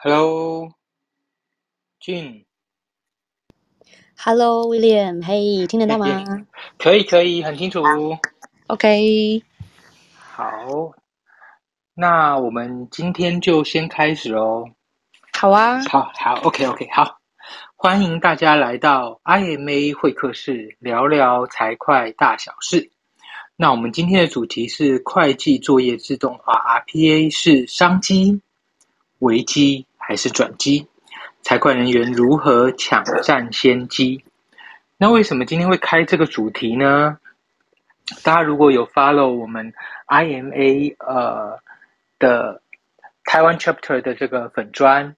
[0.00, 0.70] Hello，
[1.98, 2.46] 俊。
[4.16, 6.06] Hello，William，嘿，听得到吗？
[6.78, 7.82] 可以，可以，很清楚。
[8.68, 9.42] OK，
[10.14, 10.92] 好，
[11.94, 14.70] 那我们今天就先开始哦。
[15.32, 17.18] 好啊，好好，OK，OK，好，
[17.74, 22.92] 欢迎大家来到 IMA 会客室，聊聊财会大小事。
[23.56, 26.54] 那我们今天的主题是会计作业自动化
[26.86, 28.40] ，RPA 是商机、
[29.18, 30.88] 危机还是转机？
[31.42, 34.24] 财会人员如何抢占先机？
[34.96, 37.18] 那为什么今天会开这个主题呢？
[38.24, 39.74] 大家如果有 follow 我们
[40.06, 41.58] IMA 呃
[42.18, 42.62] 的
[43.22, 45.14] 台湾 chapter 的这个粉砖，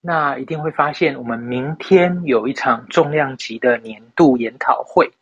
[0.00, 5.12] 那一定会发现我们明天有一场重量级的年度研讨会。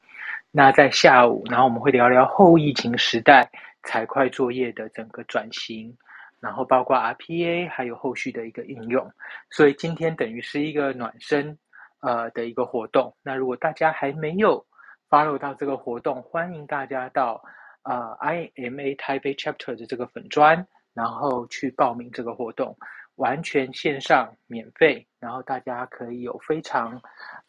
[0.50, 3.50] 那在下午，然后我们会聊聊后疫情时代
[3.82, 5.94] 财会作业的整个转型，
[6.40, 9.08] 然后包括 RPA 还有后续的一个应用。
[9.50, 11.58] 所以今天等于是一个暖身
[12.00, 13.14] 呃的一个活动。
[13.22, 14.66] 那如果大家还没有
[15.08, 17.42] follow 到这个活动，欢迎大家到
[17.82, 22.76] 呃 IMA type Chapter 的这个粉砖，然后去报名这个活动，
[23.16, 27.00] 完全线上免费，然后大家可以有非常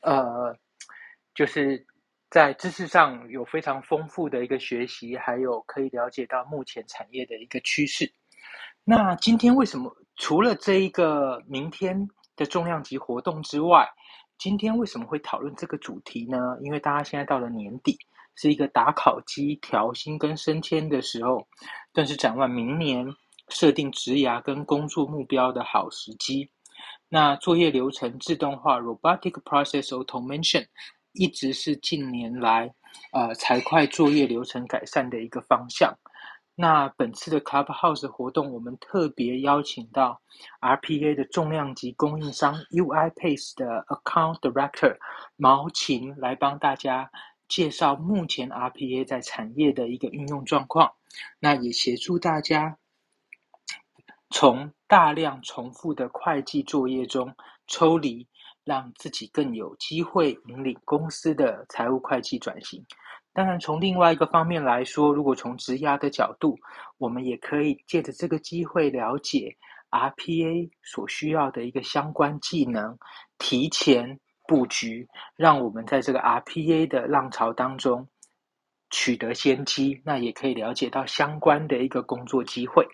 [0.01, 0.55] 呃
[1.33, 1.85] 就是。
[2.31, 8.09] 在知识上有非常丰富的一个学习，还有可以了解到目前产业的一个趋势。
[8.83, 13.87] 那今天为什么除了这一个明天的重量级活动之外，
[14.37, 16.37] 今天为什么会讨论这个主题呢？
[16.61, 17.97] 因为大家现在到了年底，
[18.35, 21.47] 是一个打考绩、调薪跟升迁的时候，
[21.93, 23.07] 更是展望明年
[23.49, 26.49] 设定职涯跟工作目标的好时机。
[27.07, 30.65] 那作业流程自动化 （Robotic Process Automation）。
[31.13, 32.73] 一直是近年来，
[33.11, 35.93] 呃，财会作业流程改善的一个方向。
[36.55, 40.21] 那本次的 Clubhouse 活动，我们特别邀请到
[40.59, 44.97] RPA 的重量级供应商 UiPace 的 Account Director
[45.35, 47.11] 毛琴来帮大家
[47.47, 50.93] 介绍目前 RPA 在产业的一个运用状况。
[51.39, 52.77] 那也协助大家
[54.29, 57.35] 从大量重复的会计作业中
[57.67, 58.27] 抽离。
[58.63, 62.85] 让自己更有机会引领公司的财务会计转型。
[63.33, 66.59] 当然，从另外一个方面来说，如果从职涯的角度，
[66.97, 69.55] 我们也可以借着这个机会了解
[69.89, 72.97] RPA 所需要的一个相关技能，
[73.37, 78.07] 提前布局，让我们在这个 RPA 的浪潮当中
[78.89, 80.01] 取得先机。
[80.03, 82.87] 那也可以了解到相关的一个工作机会。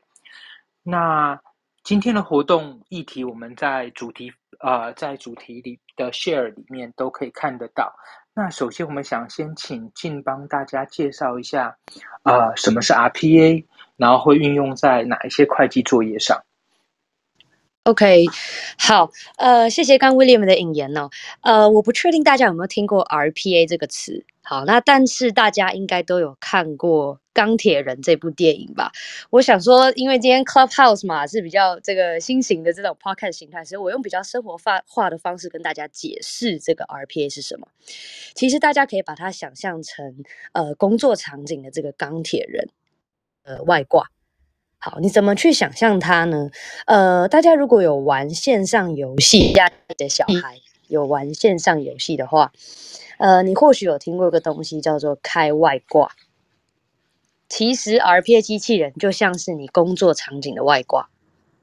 [0.84, 1.42] 那
[1.84, 4.31] 今天的活动议题，我们在主题。
[4.59, 7.94] 呃，在主题里的 share 里面都可以看得到。
[8.40, 11.75] 那首先，我们想先请静帮大家介绍一下，
[12.22, 13.66] 呃，什么是 RPA，
[13.96, 16.40] 然后会运用在哪一些会计作业上。
[17.88, 18.25] OK，
[18.78, 21.09] 好，呃，谢谢刚 William 的引言哦。
[21.40, 24.25] 呃，我不确定大家有没有听过 RPA 这个词。
[24.44, 28.92] 好，那但是大家应该都有看过《钢铁人》这部电影吧？
[29.30, 37.70] 我想说，因为今天 Clubhouse 嘛是比较这个新型的这种 podcast 形态，所以我用比较生活化化的方式跟大家解释这个 RPA 是什么。
[38.36, 42.68] 其实大家可以把它想象成呃工作场景的这个钢铁人
[43.44, 44.09] 呃外挂。
[44.80, 46.50] 好，你怎么去想象它呢？
[46.86, 52.52] 呃，大家如果有玩线上游戏，家里的小孩有玩线上游戏的话，
[53.18, 56.12] 呃，你或许有听过一个东西叫做开外挂。
[57.50, 61.09] 其实 RPA 机器人就像是你工作场景的外挂。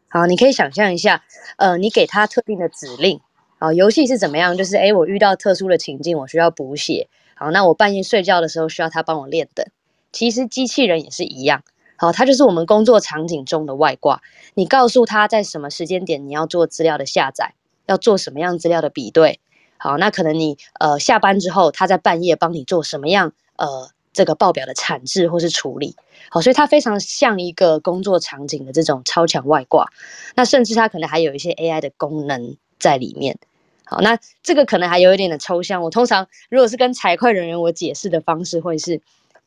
[0.09, 1.25] 好，你可以想象一下，
[1.57, 3.21] 呃，你给它特定的指令，
[3.59, 4.57] 好，游戏是怎么样？
[4.57, 7.09] 就是诶，我遇到特殊的情境，我需要补血。
[7.37, 9.67] 好，那我半夜睡觉的时候需要它帮我练等。
[10.13, 11.63] 其实机器人也是一样。
[11.97, 14.21] 好，它就是我们工作场景中的外挂。
[14.55, 17.55] 你告诉他在什么时间点你要做资料的下载，
[17.87, 19.41] 要做什么样资料的比对。
[19.77, 25.94] 好，那可能你呃下班之后，他在半夜帮你做什么样呃这个报表的产制或是处理。
[26.31, 29.91] 好，所以它非常像一个工作场景的这种超强外挂。
[30.34, 33.39] 那甚至它可能还有一些 AI 的功能在里面。
[33.84, 35.83] 好，那这个可能还有一点的抽象。
[35.83, 39.01] 我通常如果是跟财会人员我解释的方式，会是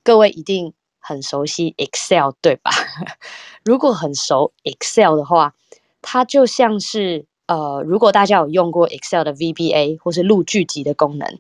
[0.04, 0.74] 各位一定。
[1.00, 2.72] 很熟悉 Excel 对吧？
[3.64, 5.54] 如果很熟 Excel 的话，
[6.02, 11.40] 它就像是呃，如果大家有用过 Excel 的 VBA 或是录剧集的功能，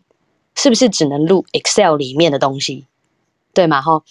[0.55, 2.85] 是不是只能录 Excel 里面的东西？
[3.53, 3.81] 对吗？
[3.81, 4.03] 哈，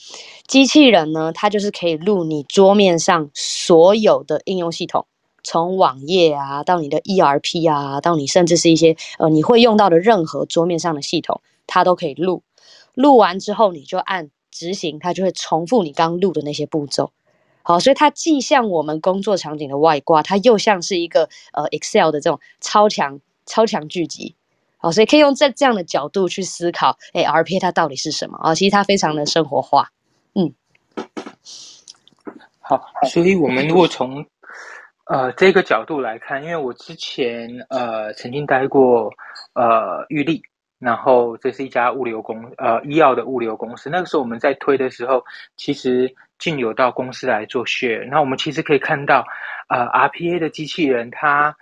[0.46, 5.06] 机器人呢，它就是可以录你桌面上所有的应用系统，
[5.44, 12.42] 从网页啊到你的 ERP 啊，到你甚至是一些呃你会用到的任何桌面上的系统，它都可以录。
[12.94, 14.30] 录完之后，你就按。
[14.56, 17.12] 执行它就会重复你刚录的那些步骤，
[17.62, 24.34] 好，所以它既像我们工作场景的外挂，它又像是一个呃 Excel 的这种超强超强聚集。
[24.78, 28.54] 好，所以可以用这这样的角度去思考，哎，RPA 它到底是什么啊？
[28.54, 29.90] 其实它非常的生活化。
[30.34, 30.54] 嗯，
[32.60, 32.80] 好，
[33.10, 34.24] 所以我们如果从
[35.04, 39.12] 呃这个角度来看，因为我之前呃曾经待过
[39.52, 40.42] 呃玉立。
[40.78, 43.88] 然后这是一家物流公呃医药的物流公司。
[43.88, 45.24] 那个时候我们在推的时候，
[45.56, 48.06] 其实进有到公司来做 share。
[48.10, 49.26] 那我们其实可以看到，
[49.68, 51.56] 呃，RPA 的机器人它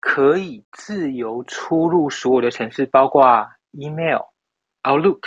[0.00, 4.22] 可以自由出入所有的城市，包括 email、
[4.82, 5.20] Outlook。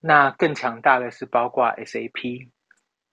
[0.00, 2.48] 那更强大的是包括 SAP，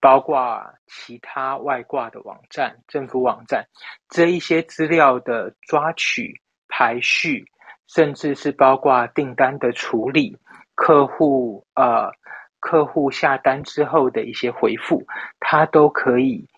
[0.00, 3.66] 包括其他外挂的网站、政府网站
[4.08, 7.44] 这一些资料的抓取、排序。
[7.86, 10.36] 甚至是包括订单的处理，
[10.74, 12.10] 客户呃
[12.60, 15.06] 客户下单之后的一些回复，
[15.38, 16.48] 它都可以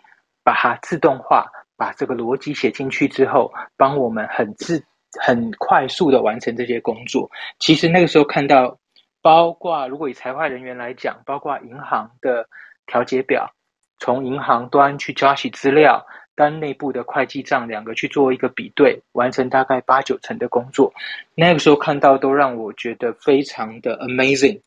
[0.45, 1.47] 把它自动化，
[1.77, 4.83] 把这个逻辑写进去之后，帮我们很自
[5.21, 7.29] 很快速的完成这些工作。
[7.59, 8.79] 其实那个时候看到，
[9.21, 12.49] 包括如果以财会人员来讲，包括银行的
[12.87, 13.51] 调节表，
[13.99, 16.07] 从银行端去抓取资料。
[16.37, 20.93] 单内部的会计账两个去做一个比对，完成大概八九成的工作。
[21.35, 24.61] 那个时候看到都让我觉得非常的 amazing，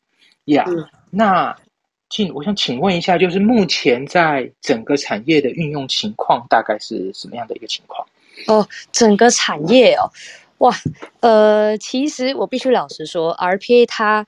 [0.46, 0.66] 呀。
[1.10, 1.56] 那
[2.10, 8.06] 请我想请问一下，就是目前在整个产业的运用情况大概是什么样的一个情况？
[8.46, 10.10] 哦，整个产业哦，
[10.58, 10.74] 哇，
[11.20, 14.26] 呃，其实我必须老实说，RPA 它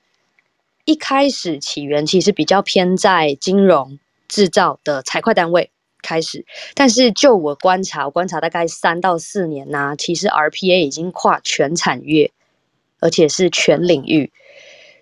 [0.84, 3.98] 一开始起源其实比较偏在金融
[4.28, 5.70] 制造的财会单位。
[6.02, 6.44] 开始，
[6.74, 12.32] 但是就我观察，我观察大概三到四年呐，其实 RPA 已经跨全产业，
[13.00, 14.32] 而且是全领域，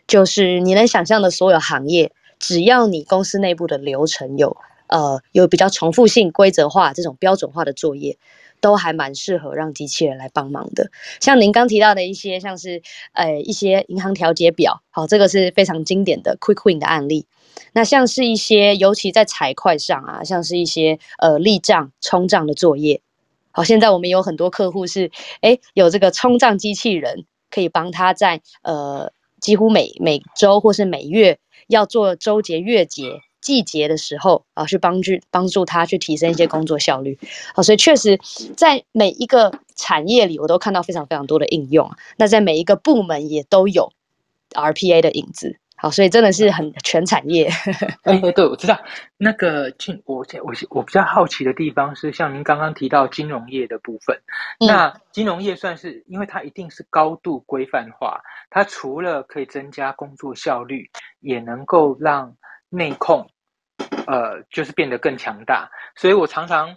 [0.06, 4.56] 就是你能想象的所有行业，只要你公司内部的流程有
[4.87, 8.19] 呃有比较重复性、规则化这种标准化的作业，
[8.61, 10.91] 都还蛮适合让机器人来帮忙的。
[11.20, 12.82] 像您刚提到的一些，像是
[13.12, 17.26] 呃一些银行调节表，好，这个是非常经典的 Quick Win 的案例。
[17.73, 23.00] 那像是一些，尤其在财会上啊，像是一些呃立账、冲账的作业。
[23.52, 25.11] 好，现在我们有很多客户是，
[25.41, 31.38] 哎，有这个冲账机器人，可以帮他在呃几乎每每周或是每月
[31.69, 37.19] 要做周结、月结、季节的时候啊，去帮助帮助他去提升一些工作效率。
[37.55, 38.19] 好，所以确实
[38.56, 41.91] 在每一个产业里，我都看到非常非常多的应用。
[42.17, 43.93] 那在每一个部门也都有
[44.52, 45.60] RPA 的影子。
[45.82, 47.49] 好，所以真的是很全产业。
[48.03, 48.79] 哎 哎，对，我知道
[49.17, 54.21] 那个金，我我我比较好奇的地方是，像您刚刚提到金融业的部分，
[54.59, 60.91] 那金融业算是，因为它一定是高度规范化，它除了可以增加工作效率，
[61.21, 62.37] 也能够让
[62.69, 63.26] 内控，
[64.06, 65.71] 呃，就是变得更强大。
[65.97, 66.76] 所以我常常，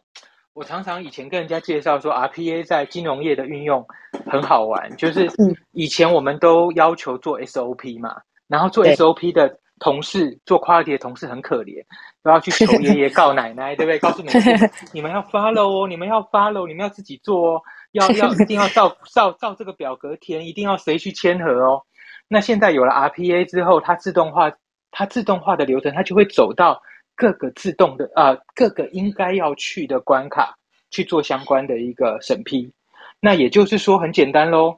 [0.53, 3.85] 我常常以前跟人家介绍说，RPA 在金融业的运用
[4.31, 5.29] 很好玩，就是
[5.73, 8.21] 以前我们都要求做 SOP 嘛。
[8.47, 11.83] 然后做 SOP 的同事，做 quality 的同事很可怜，
[12.23, 13.99] 都要去求爷爷告奶奶， 对不对？
[13.99, 17.61] 告诉你们， 你们要 follow 哦，你们要 follow，你们要自己做哦，
[17.91, 21.81] 要要一定要照 照照这个表格填，一定要谁去签合哦。
[22.27, 24.51] 那现在有了 RPA 之后，它自动化，
[24.91, 26.81] 它自动化的流程，它就会走到
[27.15, 30.55] 各个自动的呃各个应该要去的关卡
[30.91, 32.71] 去做相关的一个审批。
[33.19, 34.77] 那也就是说，很简单喽。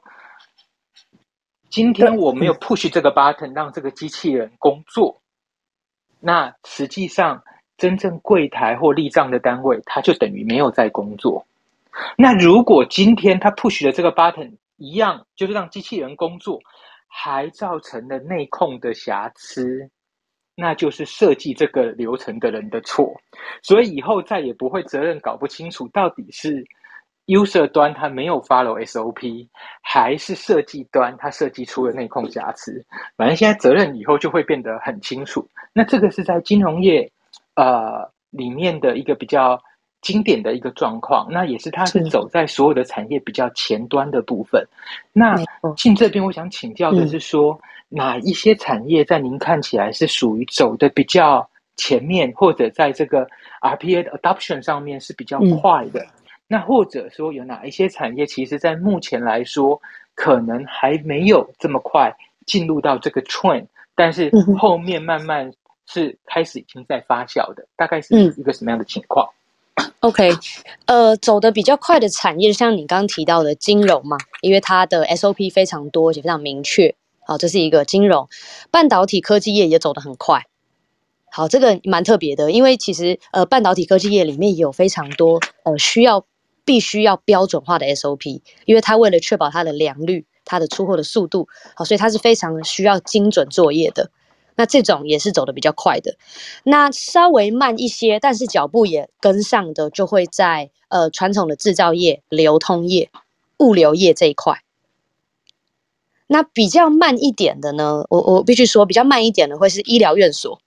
[1.68, 5.20] 今天我没有 push 这个 button 让这个机器人工作，
[6.20, 7.42] 那实际上
[7.76, 11.44] 真正柜台或立账的单位，它就等于没有在工作。
[12.16, 16.60] 那如果今天他 push 的这个 button 一样，就是让机器人工作，
[17.08, 19.90] 还造成了内控的瑕疵，
[20.54, 23.12] 那就是设计这个流程的人的错。
[23.62, 26.64] 所以以后再也不会责任搞不清楚到底是。
[27.26, 29.46] User 端它没有 follow SOP，
[29.80, 32.84] 还是设计端它设计出了内控瑕疵，
[33.16, 35.46] 反正现在责任以后就会变得很清楚。
[35.72, 37.10] 那这个是在金融业
[37.54, 39.60] 呃里面的一个比较
[40.02, 44.64] 经典的一个状况，那也是它是走在所有的产业比较前端的部分。
[45.12, 45.34] 那
[45.76, 53.26] 进这边我想请教的是说，哪一些产业在您看起来是属于走的比较前面，或者在这个
[53.60, 56.06] RPA 的 adoption 上面是比较快的？
[56.48, 59.80] 那或者说有哪一些产业，其实在目前来说，
[60.14, 65.52] 可能还没有这么快进入到这个 trend，但是后面慢慢
[65.86, 69.28] 是开始已经在发酵的，大概是一个什么样的情况
[70.00, 70.30] ？OK，
[70.86, 76.94] 呃，走的比较快的产业，像你刚刚提到的金融嘛，因为它的 SOP 非常多，而且非常明确，
[77.26, 78.28] 好，这是一个金融。
[78.70, 80.44] 半导体科技业也走得很快。
[81.32, 86.24] 好，这个蛮特别的，因为其实呃，半导体科技业里面也有非常多呃需要
[86.66, 94.10] 必须要标准化的 SOP，因为它为了确保它的良率、它的出货的速度，好，所以它是非常需要精准作业的。
[94.56, 96.16] 那这种也是走的比较快的，
[96.64, 103.10] 那稍微慢一些，但是脚步也跟上的，就会在呃传统的制造业、流通业、
[103.58, 104.62] 物流业这一块。
[106.26, 110.60] 那比较慢一点的呢，我我必须说比较慢一点的会是医疗院所。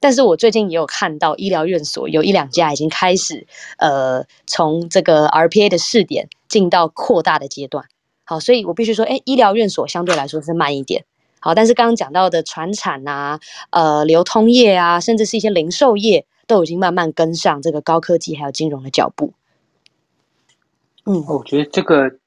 [0.00, 3.46] 但是我最近也有看到医疗院所有一两家已经开始，
[3.78, 7.86] 呃，从这个 RPA 的试点进到扩大的阶段。
[8.24, 11.04] 好，所以我必须说，哎，医疗院所相对来说是慢一点。
[11.40, 13.40] 好，但是刚刚讲到的船产啊，
[13.70, 19.32] 呃，流通业啊，甚至是一些零售业，都已经慢慢跟上这个高科技还有金融的脚步。
[21.06, 22.17] 嗯，我觉得这个。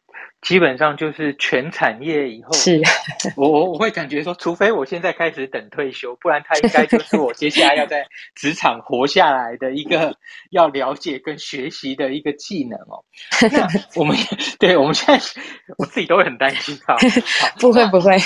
[0.41, 2.81] 基本上就是全产业以后，是
[3.38, 8.05] 我我我会感觉说，除非我现在开始等退休，不然他应该就是我接下来要在
[8.36, 10.15] 职场活下来的一个
[10.50, 13.03] 要了解跟学习的一个技能哦。
[13.51, 14.17] 那 我们
[14.60, 15.24] 对我们现在
[15.77, 16.95] 我自己都会很担心啊。
[17.60, 18.17] 不会不会，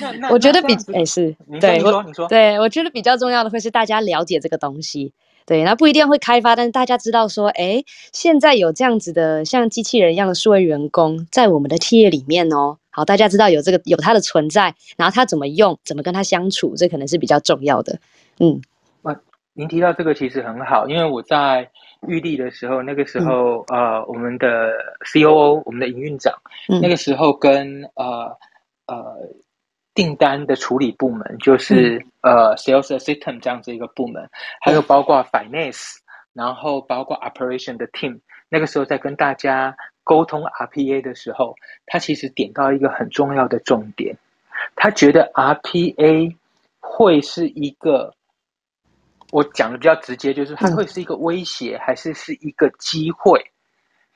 [0.00, 5.12] 那那我觉得比哎是，对，你说你说，对我觉得比较重要的会是大家了解这个东西。
[5.46, 12.78] 对，那不一定会开发，但是大家知道说，哎，现在有这样子的像机器人一样的数位员工在我们的企业里面哦。
[12.88, 17.98] 好，大家知道有这个有它的存在，然后它怎么用，怎么跟它相处，这可能是比较重要的。
[18.40, 18.62] 嗯，
[19.02, 19.14] 啊，
[19.52, 21.68] 您提到这个其实很好，因为我在
[22.08, 24.72] 玉立的时候，那个时候呃，我们的
[25.04, 26.32] C O O，我们的营运长，
[26.80, 28.34] 那个时候跟呃
[28.86, 29.14] 呃。
[29.94, 34.28] 订单的处理部门就是呃，sales assistant 这样子一个部门，
[34.60, 35.96] 还有包括 finance，
[36.32, 38.20] 然后包括 operation 的 team。
[38.48, 41.54] 那个时候在跟大家沟通 RPA 的时候，
[41.86, 44.16] 他其实点到一个很重要的重点，
[44.76, 46.36] 他觉得 RPA
[46.80, 48.14] 会是一个，
[49.32, 53.50] 我讲的比较直接，就是它会是一个威胁，还是是一个机会？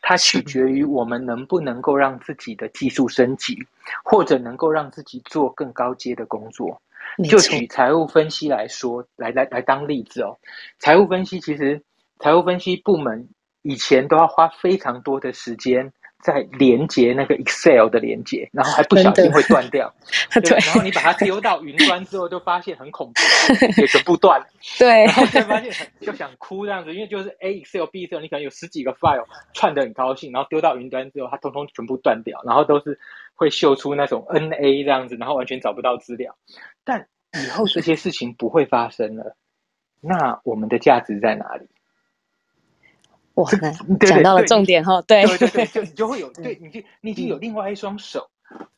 [0.01, 3.59] 它取决于我们能不能够让自己的技术升级，
[4.05, 6.81] 或者能够让自己做更高阶的工作。
[7.29, 10.39] 就举财务分析来说，来来来当例子哦。
[10.79, 11.83] 财务分析其实，
[12.19, 13.29] 财务分析部门
[13.63, 15.93] 以前都要花非常多的时间。
[16.21, 19.95] 在连接那个 Excel 的连接，然后还不小心会断掉，
[20.43, 23.21] 对，然后你把它丢到云端之后，就发现很恐怖，
[23.81, 24.45] 也全部断，
[24.79, 32.99] 对，然后才发现就想哭这样子，因为就是 A Excel B Excel，你可能有十几个 file 串的很高兴，然后丢到云端之后，它通通全部断掉，然后都是
[33.35, 36.37] 会秀出那种 NA 这样子，然后完全找不到资料。
[36.85, 37.07] 但
[37.41, 39.37] 以后这些事情不会发生了，
[40.01, 41.69] 那我们的价值在哪里？
[43.39, 43.51] 哇，
[44.01, 48.29] 讲到了重点哈，对对对，就你就会有， 对，你就你已经有另外一双手，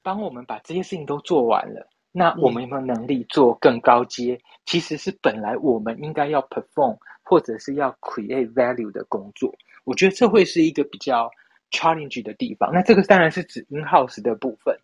[0.02, 1.88] 帮我们把这些事情都做完了。
[2.12, 4.38] 那我们有没有能力做更高阶？
[4.66, 9.54] 其实是本来我们应该要 perform 或者是要 create value 的工作。
[9.84, 11.30] 我觉得这会是一个比较
[11.70, 12.70] challenge 的地方。
[12.72, 14.76] 那这个当然是指 in house 的部分。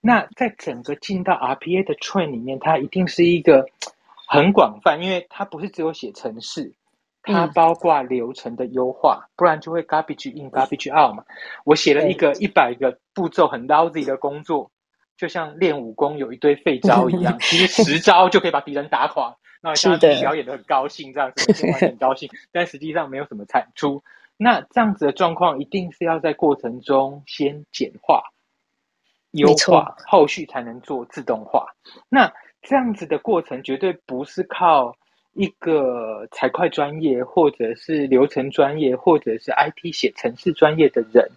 [0.00, 3.66] 那在整个进到 RPA 的 train 里面，它一定是一个
[4.28, 6.72] 很广泛，因为它不是只有写程式。
[7.24, 11.24] 它包括流程的优化，不然就会 garbage in garbage out 嘛。
[11.64, 14.70] 我写了一个一百个步骤很 lousy 的工作，
[15.16, 19.34] 就像练武功有一堆废招一样， 其实十招就可以把敌人打垮。
[19.62, 21.50] 那大家表演的很高兴，这样子
[21.80, 24.04] 很高兴， 但实际上没有什么产出。
[24.36, 28.22] 那这样子的状况，一定是要在过程中先简化、
[29.30, 31.68] 优化，后续才能做自动化。
[32.10, 34.94] 那这样子的过程，绝对不是靠。
[35.34, 41.28] 一个财会专业，或者是流程专业，或者是 IT 写程式专业的人，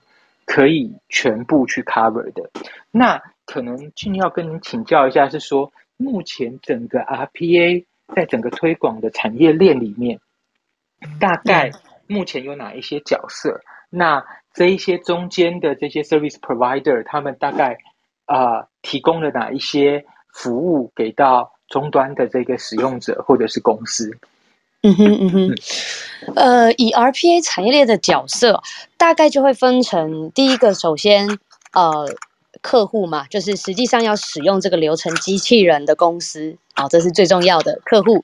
[0.46, 2.50] 可以全部去 cover 的。
[2.92, 7.86] 那可能俊要跟您请教一下，是说目前整个 RPA
[8.16, 10.20] 在整个推广的产业链里面，
[11.20, 11.72] 大概
[12.08, 13.62] 目前有哪一些角色？
[13.90, 14.24] 那
[14.54, 17.80] 这一些中间的这些 service provider，他们大概
[18.26, 21.57] 啊提供了哪一些服务给到？
[21.68, 24.12] 终端的这个使用者或者是公司，
[24.84, 25.56] 嗯哼 嗯哼，
[26.36, 28.62] 呃，以 RPA 产业链的角色，
[28.98, 31.40] 大概就会分成第一个，首先
[31.74, 32.10] 呃，
[32.62, 38.24] 客户嘛，就是实际上要使用这个流程机器人的公司，好，这是最重要的客户。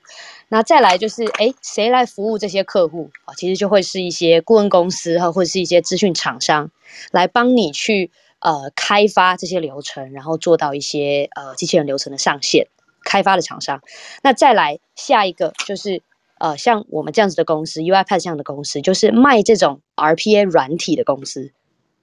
[0.50, 3.34] 那再来就是，哎，谁来服务这些客户啊？
[3.36, 6.70] 其实就会是一些顾问公司哈，或者是一些资讯厂商
[7.12, 12.68] 来帮你去呃开发这些流程，然后做到一些呃机器人流程的上线。
[13.04, 13.82] 开发的厂商，
[14.22, 16.02] 那再来下一个就是，
[16.40, 21.52] 呃，像我们这样子的公司，UiPath 这样的公司，就是卖这种 RPA 软体的公司，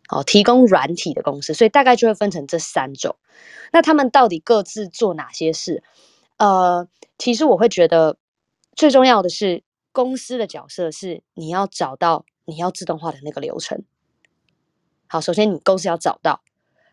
[0.09, 3.17] 哦，提供软体的公司，所以大概就会分成这三种。
[3.73, 5.83] 那他们到底各自做哪些事？
[6.37, 6.89] 呃，
[7.19, 8.17] 其实我会觉得，
[8.75, 13.85] 最重要的是公司的角色是你要找到你要自动化的那个流程。
[15.07, 16.41] 好，首先你公司要找到，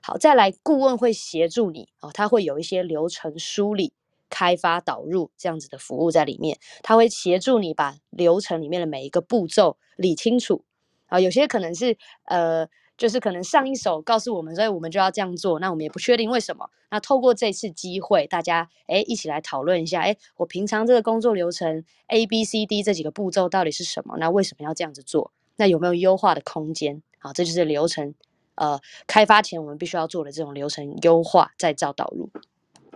[0.08, 3.92] 好，再来顾问会协助你哦，他会有一些流程梳理、
[4.30, 10.64] 开发、导入这样子的服务在里面，他会协助你把流程里面的每一个步骤理清楚。
[11.08, 12.66] 啊，有些可能是呃，
[12.98, 16.70] 就是可能上一手告诉我们，所以我们就要这样做，那我们也不确定为什么。
[16.90, 24.16] 那透过这次机会，大家哎一起来讨论一下，哎，我平常这个工作流程 A、B、C、D 这几个步骤到底是什么？
[24.18, 25.34] 那为什么要这样子做？
[25.58, 27.04] 那有没有优化的空间？
[27.20, 28.16] 好，这就是流程。
[28.58, 32.30] 呃，开发前我们必须要做的这种流程优化，再造导入。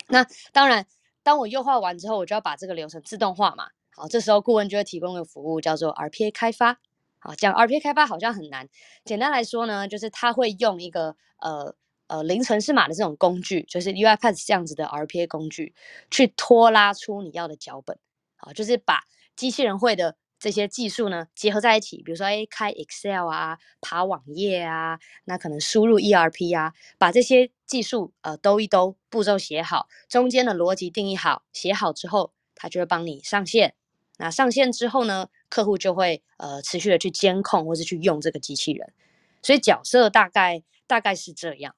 [0.08, 0.86] 那当然，
[1.24, 3.70] 当我优化完之后，我就要把这个流程自动化嘛。
[3.92, 6.80] 好，这时候顾问就会提供一个服务，叫做 RPA 开发。
[7.20, 8.68] 好，讲 RPA 开发好像很难。
[9.06, 11.76] 简单来说呢，就是他会用一个呃
[12.08, 15.76] 呃零程式码的这种工具，就是 UiPath 这样子的 RPA 工具，
[16.10, 18.00] 去拖拉出你要的脚本。
[18.36, 19.04] 好，就是把
[19.36, 20.16] 机器人会的。
[20.42, 33.76] 这些技术呢结合在一起，比如说哎开 Excel 啊，爬网页啊，那可能输入 ERP 啊，把这些技术呃兜一兜，步骤写好，中间的逻辑定义好，写好之后，它就会帮你上线。
[34.18, 38.92] 那上线之后呢，客户就会呃持续的去监控或是去用这个机器人。
[39.44, 41.76] 所以角色大概大概是这样。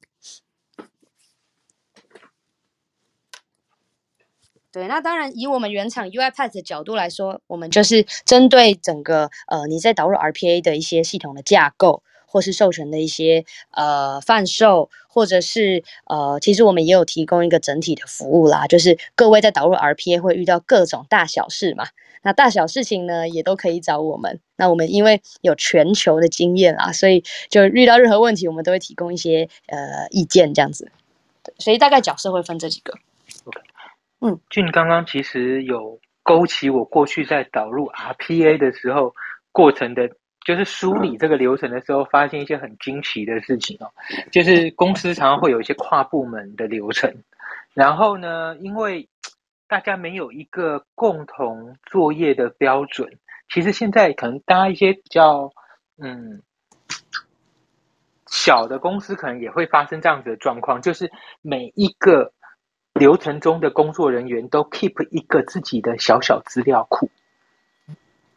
[4.73, 21.85] 对，那当然，以我们原厂 UiPath 的角度来说，我们就是针对整个呃你在导入 RPA 的一些系统的架构，或是授权的一些呃贩售，或者是呃，其实我们也有提供一个整体的服务啦，就是各位在导入 RPA 会遇到各种大小事嘛，
[22.23, 24.39] 那大小事情呢也都可以找我们。
[24.55, 30.91] 那我们因为有全球的经验啦，所以就遇到任何问题，我们都会提供一些呃意见这样子。
[31.43, 32.95] 对，所以大概角色会分这几个。
[34.25, 39.13] 嗯，俊刚刚其实有勾起我过去在导入 RPA 的时候
[39.51, 40.09] 过程的，
[40.45, 43.91] 就是梳理这个流程的时候，发现一些很惊奇的事情哦。
[44.31, 47.13] 就是公司常常会有一些跨部门的流程，
[47.73, 49.09] 然后呢，因为
[49.67, 53.17] 大家没有一个共同作业的标准，
[53.49, 55.51] 其实现在可能大家一些比较
[55.97, 56.41] 嗯
[58.27, 62.31] 小的公司，可能也会发生这样子的状况，就是每一个。
[63.03, 67.09] 流程中的工作人员都 keep 一个自己的小小资料库，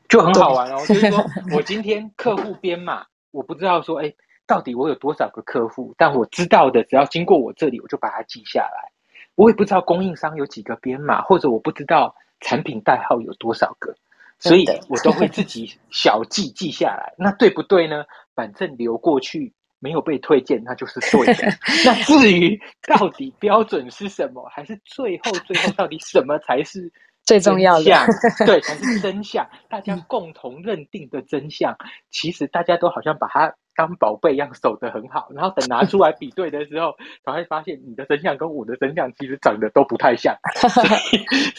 [0.09, 0.85] 就很好玩哦。
[0.89, 1.25] 就是说
[1.55, 4.13] 我今天客户编码，我不知道说，哎，
[4.45, 5.95] 到底我有多少个客户？
[5.97, 8.91] 但我知道的，只要经过我这里，我就把它记下来。
[9.37, 13.95] 我也不知道供应商有几个编码，或者我不知道产品代号有多少个，
[14.41, 17.15] 所以我都会自己小记记下来。
[17.17, 18.05] 那对不对呢？
[18.35, 19.53] 反正流过去。
[19.79, 21.49] 没有被推荐，那就是对的。
[21.85, 26.91] 那至于到底标准是什么，还是最后最后到底什么才是
[27.25, 27.91] 最重要的？
[28.47, 29.47] 对，才是真相。
[29.69, 31.77] 大家共同认定的真相，
[32.11, 35.29] 其实大家都好像把它当宝贝一样守得很好。
[35.35, 40.37] 然后等拿出来比对的时候，才会发现你的真相跟我的真相其实长得都不太像。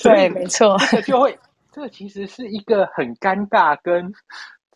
[0.02, 1.38] 对，没错，这就会，
[1.72, 4.14] 这其实是一个很尴尬跟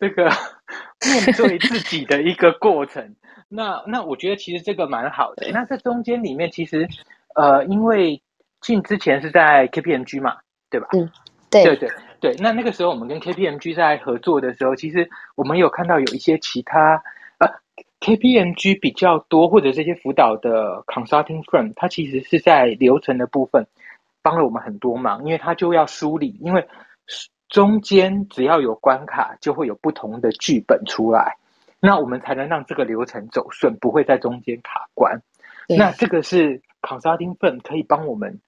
[0.02, 0.24] 这个
[1.06, 3.14] 面对自己的一个过程。
[3.48, 5.48] 那那我觉得其实这个蛮好的。
[5.52, 6.88] 那这中间里面其实，
[7.36, 8.20] 呃，因为
[8.60, 10.38] 进之前是在 KPMG 嘛，
[10.70, 10.88] 对吧？
[10.92, 11.08] 嗯，
[11.48, 12.34] 对对对对。
[12.40, 17.00] 那那个时候我们跟 KPMG 在合作的时候，其实我们有看到有一些其他
[17.38, 17.46] 呃
[18.00, 23.68] KPMG 比较多或者这些辅导的 consulting firm，它其实是在流程的部分
[24.20, 26.66] 帮了我们很多忙，因为它就要梳理，因为
[27.52, 31.36] 中间只要有关卡，就会有不同的剧本出来。
[31.80, 35.20] 那我们才能让这个流程走顺，不会在中间卡关。
[35.68, 38.40] 那这个是 consulting firm 可以帮我们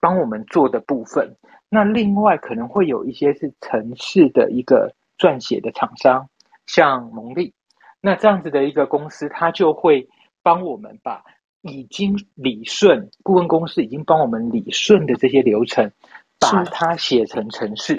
[0.00, 1.36] 帮我们做的部分。
[1.68, 6.28] 那另外可能会有一些是城市的一个撰写的厂商，
[6.66, 7.54] 像蒙利。
[8.00, 10.08] 那这样子的一个公司，它就会
[10.42, 11.22] 帮我们把
[11.62, 15.92] 已经理顺，顾问公司已经帮我们理顺的这些流程，
[16.40, 17.96] 把它写成程式。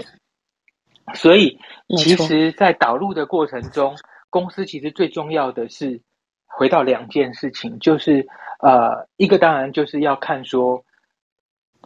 [1.13, 1.57] 所以，
[1.97, 3.95] 其实，在导入的过程中，
[4.29, 6.01] 公司其实最重要的是
[6.45, 8.27] 回到两件事情，就是
[8.59, 10.83] 呃，一个当然就是要看说，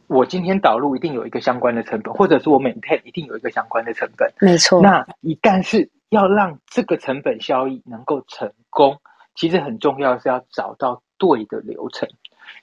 [0.07, 4.81] 我今天导入一定有一个相关的成本，或者是我 maintain 一定有一个相关的成本，没错。
[4.81, 8.97] 那一旦是要让这个成本效益能够成功，
[9.35, 12.09] 其实很重要是要找到对的流程。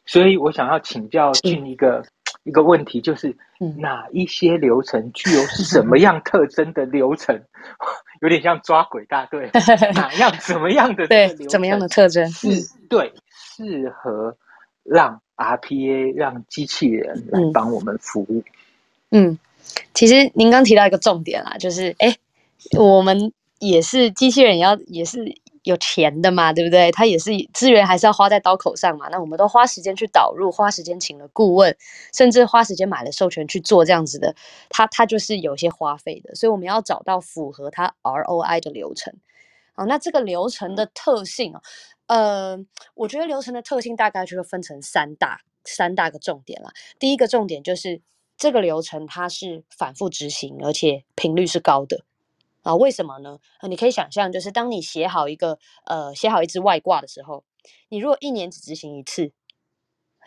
[0.04, 2.04] 所以我想要请教进一个
[2.48, 3.36] 一个问题，就是
[3.76, 7.40] 哪一些流程具有什么样特征的流程？
[8.22, 9.48] 有点像抓鬼大队，
[9.94, 12.26] 哪样怎么样的对怎么样的特征？
[12.30, 12.48] 是
[12.88, 14.36] 对适合
[14.82, 18.42] 让 RPA 让机器人来帮我们服务？
[19.10, 19.38] 嗯，
[19.94, 22.16] 其实您刚提到一个重点啦，就是哎，
[22.76, 25.36] 我们也是机器人也，要也是
[25.68, 26.90] 有钱的嘛，对不对？
[26.92, 29.08] 它也是资源还是要花在刀口上嘛。
[29.10, 31.76] 那我们都花时间去导入，花时间请了顾问，
[32.14, 34.34] 甚至花时间买了授权去做这样子的，
[34.70, 36.34] 它它就是有些花费的。
[36.34, 39.14] 所以我们要找到符合它 ROI 的流程。
[39.74, 41.60] 好，那这个流程的特性啊，
[42.06, 42.58] 呃，
[42.94, 46.70] 我觉得流程的特性大概就会分成三大三大个重点了。
[46.98, 48.00] 第一个重点就是
[48.38, 52.00] 这个流程它是反复执行，而且频率是高的
[52.62, 52.74] 啊。
[52.74, 53.38] 为什么呢？
[53.68, 57.44] 你可以想象，就是当你写好一个呃写好一支外挂的时候，
[57.88, 59.32] 你如果一年只执行一次，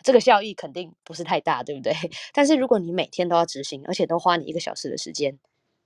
[0.04, 1.92] 这个效益肯定不是太大，对不对？
[2.32, 5.38] 但是如果你每天都要执行，而且都花你一个小时的时间。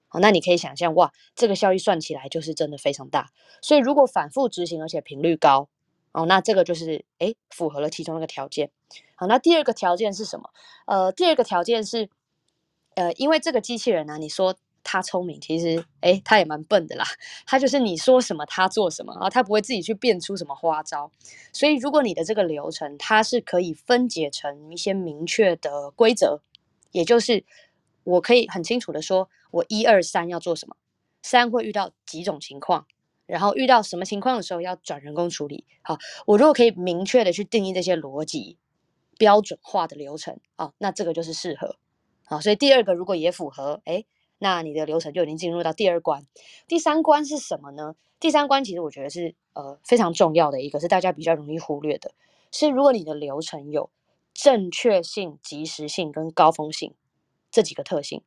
[0.09, 3.31] 好，那你可以想象，哇，这个效益算起来就是真的非常大。
[3.61, 5.69] 所以如果反复执行，而且频率高，
[6.13, 8.71] 哦，那这个就是哎，符合了其中一个条件。
[9.17, 10.51] 好，那第二个条件是什么？
[10.87, 12.09] 呃，第二个条件是，
[12.95, 14.55] 呃，因为这个机器人呢，你说
[14.89, 17.05] 他聪明，其实哎，他也蛮笨的啦。
[17.45, 21.11] 他就是你说什么，他做什么，然后它不会自己去变出什么花招。
[21.53, 26.41] 所以如果你的这个流程，它是可以分解成一些明确的规则，
[26.93, 27.45] 也就是
[28.05, 29.29] 我可以很清楚的说。
[29.53, 30.77] 我一二三要做什么？
[31.23, 32.87] 三会遇到几种情况，
[33.25, 35.65] 然后遇到什么情况的时候要转人工处理。
[35.81, 38.59] 好，我如果可以明确的去定义这些逻辑
[39.17, 41.77] 标准化的流程，啊，那这个就是适合。
[42.27, 44.05] 好，所以第二个如果也符合，哎，
[44.39, 46.27] 那你的流程就已经进入到第二关。
[46.67, 47.95] 第三关是什么呢？
[48.19, 52.13] 第三关其实我觉得是呃非常重要的一个，是大家比较容易忽略的，
[52.53, 53.91] 是如果你的流程有
[54.35, 56.95] 正确性、及时性跟高峰性
[57.51, 58.23] 这几个特性。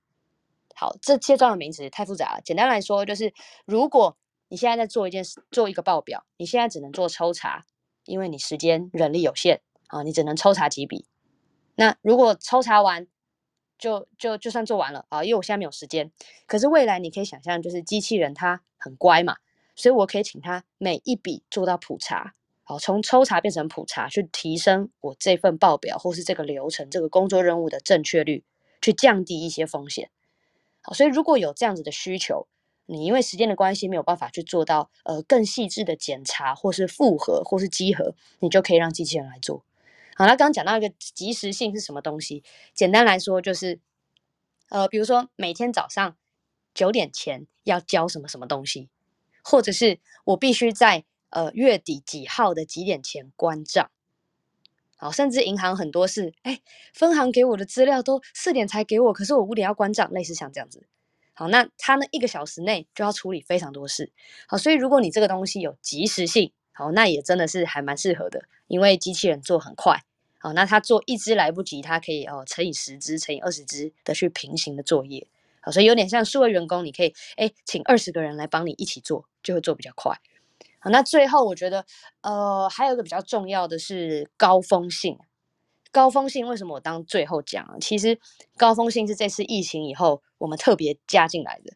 [0.75, 2.41] 好，这阶段的名词太复杂了。
[2.41, 3.33] 简单来说，就是
[3.65, 4.17] 如果
[4.47, 7.65] 你现在在做一件事，做一个报表，你现在只能做抽查，
[8.05, 11.05] 因为你时间人力有限啊，你只能抽查几笔。
[11.75, 13.07] 那如果抽查完，
[13.79, 16.11] 就就就算做完了啊，因为我现在没有时间。
[16.45, 19.37] 可是未来你可以想象，就是机器人它很乖嘛，
[19.75, 28.43] 所以我可以请它每一笔做到普查，好，从抽查变成普查，去提升我这份报表或是这个流程、这个工作任务的正确率，
[28.81, 30.11] 去降低一些风险。
[30.81, 32.47] 好，所以如果有这样子的需求，
[32.85, 39.63] 你因为时间的关系没有办法去做到呃更细致的检查，或是复核，或是稽核，你就可以让机器人来做。
[40.19, 42.43] 好，那刚刚讲到一个及时性是什么东西？
[42.73, 43.79] 简单来说就是，
[44.67, 46.17] 呃，比如说每天早上
[46.73, 48.89] 九点前要交什么什么东西，
[49.41, 53.89] 或者是我必须在呃月底几号的几点前关账。
[54.97, 56.59] 好，甚至银行很多是，哎，
[56.93, 60.85] 分行给我的资料都四点才给我，可是我五点要关账，类似像这样子。
[61.31, 64.11] 好，那他呢一个小时内就要处理非常多事。
[64.49, 70.03] 好，所以如果你这个东西有及时性，好，那也真的是还蛮适合的，因为机器人做很快。
[70.39, 75.27] 好，那他做一只来不及，他可以哦乘以十只，乘以二十只的去平行的作业。
[75.61, 80.17] 好，所以有点像数位员工，你可以哎请二十个人来帮你一起做，就会做比较快。
[80.79, 81.85] 好，那最后我觉得，
[82.21, 85.19] 呃，还有一个比较重要的是高峰性。
[85.91, 87.75] 高峰性为什么我当最后讲啊？
[87.81, 88.17] 其实
[88.55, 91.73] 高峰性是这次疫情以后我们特别加进来的。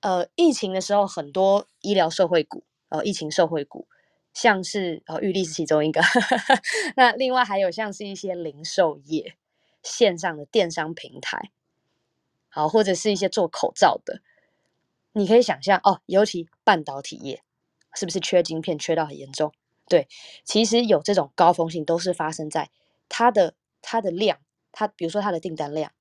[0.00, 3.86] 呃，疫情的时候很多医疗社会股，呃，疫情社会股，
[4.34, 6.02] 像是呃玉立是其中一个。
[6.96, 9.36] 那另外还有像是一些零售业、
[9.82, 11.50] 线上的电商平台，
[12.50, 14.20] 好，或者是一些做口罩的，
[15.12, 17.42] 你可以想象哦，尤其半导体业。
[17.96, 19.52] 是不是缺晶片缺到很严重？
[19.88, 20.08] 对，
[20.42, 22.68] 其实有这种高峰性都是发生在
[23.08, 24.40] 它的它的量，
[24.72, 25.92] 它比如说它的订单量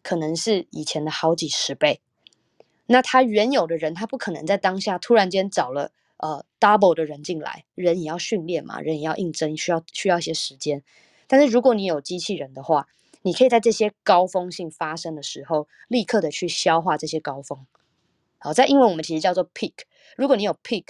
[0.00, 2.00] 可能是以前的好几十倍。
[2.86, 10.82] 那它原有的人，他不可能在当下突然间找了呃 double 的人进来，人也要训练嘛，人也要应征，需要需要一些时间。
[11.26, 12.88] 但是如果你有机器人的话，
[13.22, 17.66] 你可以在这些高峰性发生的时候，立刻的去消化这些高峰。
[18.38, 19.74] 好，在英文我们其实叫做 peak。
[20.16, 20.84] 如果你有 peak。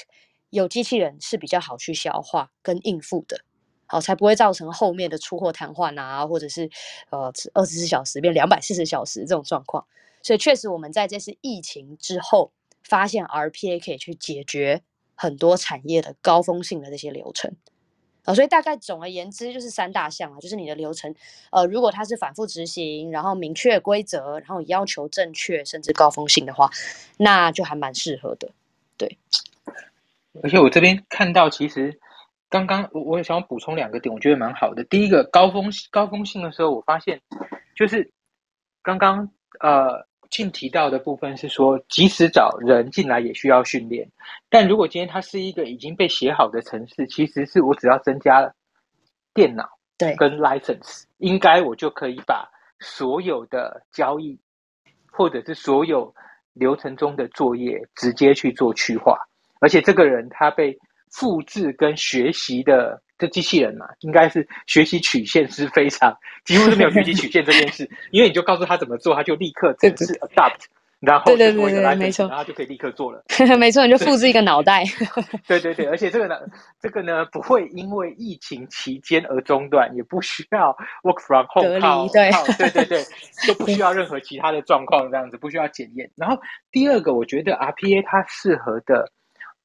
[0.53, 3.43] 有机器人是比较好去消化跟应付的，
[3.87, 6.69] 好才不会造成后面的出货瘫痪啊，或者是
[7.11, 9.87] 呃二十四小时变两百四十小时这种状况。
[10.25, 12.51] 所以确实我们在这次疫情之后，
[12.83, 14.83] 发现 RPA 可以去解决
[15.23, 17.55] 很多产业的高峰性的这些流程
[18.25, 18.33] 啊。
[18.33, 21.15] 所以大概总而言之就是三大项啊，就是你的流程，
[21.51, 26.71] 呃，如果它是反复执行，然后明确规则，然后要求正确，甚至高峰性的话，
[27.19, 28.49] 那就还蛮适合的，
[28.97, 29.19] 对。
[30.43, 32.01] 而且我这边看到，其实
[32.49, 34.85] 刚刚我我想补充两个点，我觉得蛮好的。
[34.85, 37.21] 第一个高峰高峰性的时候，我发现
[37.75, 38.11] 就是
[38.81, 39.29] 刚刚
[39.59, 44.09] 呃进提到的部分是说，即使找人进来也需要训练。
[44.49, 48.55] 但如果今天它是一个已经被写好的程式，其实是我只要增加了
[49.35, 54.38] 电脑对跟 license，应该我就可以把所有的交易
[55.11, 56.14] 或者是所有
[56.53, 59.19] 流程中的作业直接去做区划，
[59.61, 60.79] 而且这个人他被
[61.11, 70.65] 复制跟学习的这机器人嘛，应该是学习曲线是非常几乎是没有学习曲线这件事， 因为你就告诉他怎么做，他就立刻只是 adopt。
[71.01, 73.25] 然后对对对对，没错，然后就可以立刻做了。
[73.59, 74.85] 没错，你就复制一个脑袋。
[75.47, 76.37] 对对对，而且这个呢，
[76.79, 83.05] 这个呢不会因为疫情期间而中断，也不需要 work from home 靠对 对对对，
[83.47, 86.11] 就不需要任何其他的状况，这样子不需要检验。
[86.17, 86.39] 然后
[86.71, 89.11] 第二个，我觉得 RPA 它适合的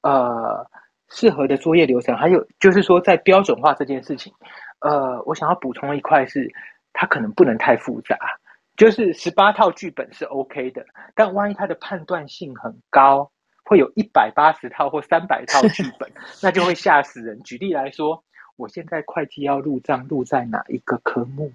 [0.04, 0.66] 呃
[1.10, 4.34] 适合的作业流程，还有就是说在标准化这件事情，
[4.80, 6.52] 呃，我想要补充一块是，
[6.94, 8.18] 它可能不能太复杂。
[8.76, 13.32] 就是十八套剧本是 OK 的，但万一它的判断性很高，
[13.64, 16.12] 会有一百八十套或三百套剧本，
[16.44, 17.42] 那就会吓死人。
[17.44, 18.24] 举例来说，
[18.58, 21.54] 我现在会计要入账，入在哪一个科目？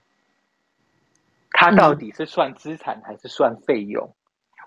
[1.50, 4.14] 它到底是算资产还是算费用？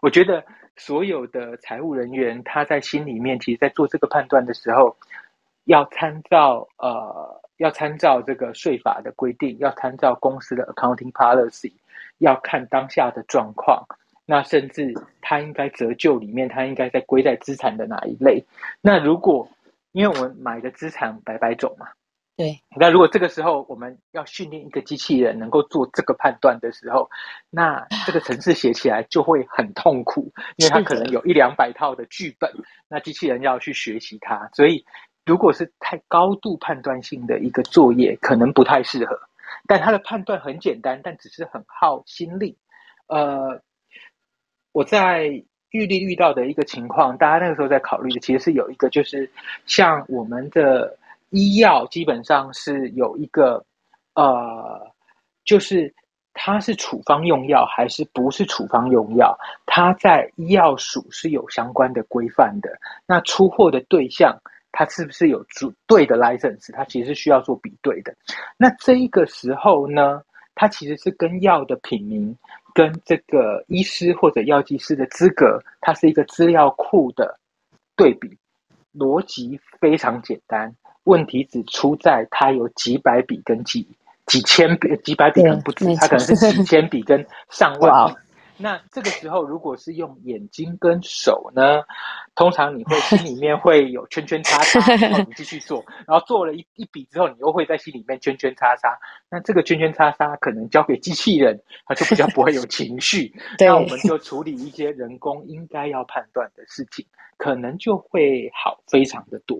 [0.04, 0.44] 我觉得
[0.76, 4.98] 所有的财务人员他在心里面，其实在做这个判断的时候，
[5.64, 11.72] 要参照呃，要参照这个税法的规定，要参照公司的 accounting policy。
[12.18, 13.88] 要看当下的状况，
[14.26, 18.44] 那甚至他应该折旧里面，他应该在归在资产的哪一类？
[18.82, 19.48] 那如果
[19.94, 21.88] 因为我们买的资产百百种嘛，
[22.36, 27.08] 对，那如果这个时候我们要训练一个机器人能够做这个判断的时候，
[27.52, 32.52] 那这个程式写起来就会很痛苦， 因为它可能有一两百套的剧本，
[32.88, 34.84] 那机器人要去学习它，所以
[35.26, 39.20] 如果是太高度判断性的一个作业，可能不太适合。
[39.68, 42.58] 但它的判断很简单，但只是很耗心力。
[43.08, 43.62] 呃，
[44.72, 45.28] 我在
[45.70, 49.30] 玉立遇到的一个情况，大家那个时候在考虑的，其实是有一个，就是
[49.68, 50.98] 像我们的
[51.34, 53.66] 医药，基本上是有一个，
[54.14, 54.90] 呃，
[55.44, 55.94] 就是
[56.34, 62.70] 它是处方用药还是不是处方用药，它在医药署是有相关的规范的。
[63.06, 64.40] 那出货的对象。
[64.76, 66.74] 它是不是有主对的 license？
[66.74, 68.12] 它其实是需要做比对的。
[68.58, 70.24] 那这一个时候呢，
[70.56, 72.36] 它其实是跟药的品名、
[72.74, 77.38] 跟这个医师或者药剂师的资格，它是一个资料库的
[77.96, 78.36] 对比。
[78.96, 83.88] 逻辑非常简单，问题只出在它有几百笔跟几
[84.26, 88.18] 几千笔、几百笔可能不止，它可能是几千笔跟上万笔。
[88.56, 91.82] 那这个时候，如果是用眼睛跟手呢，
[92.36, 98.96] 通常你会心里面会有圈圈叉叉， 然后你继续做，然后做了一一笔之后，你又会在心里面圈圈叉叉。
[99.30, 103.34] 那这个圈圈叉叉可能交给机器人，它就比较不会有情绪。
[103.60, 107.06] 那我们就处理一些人工应该要判断的事情，
[107.38, 109.58] 可能就会好非常的多。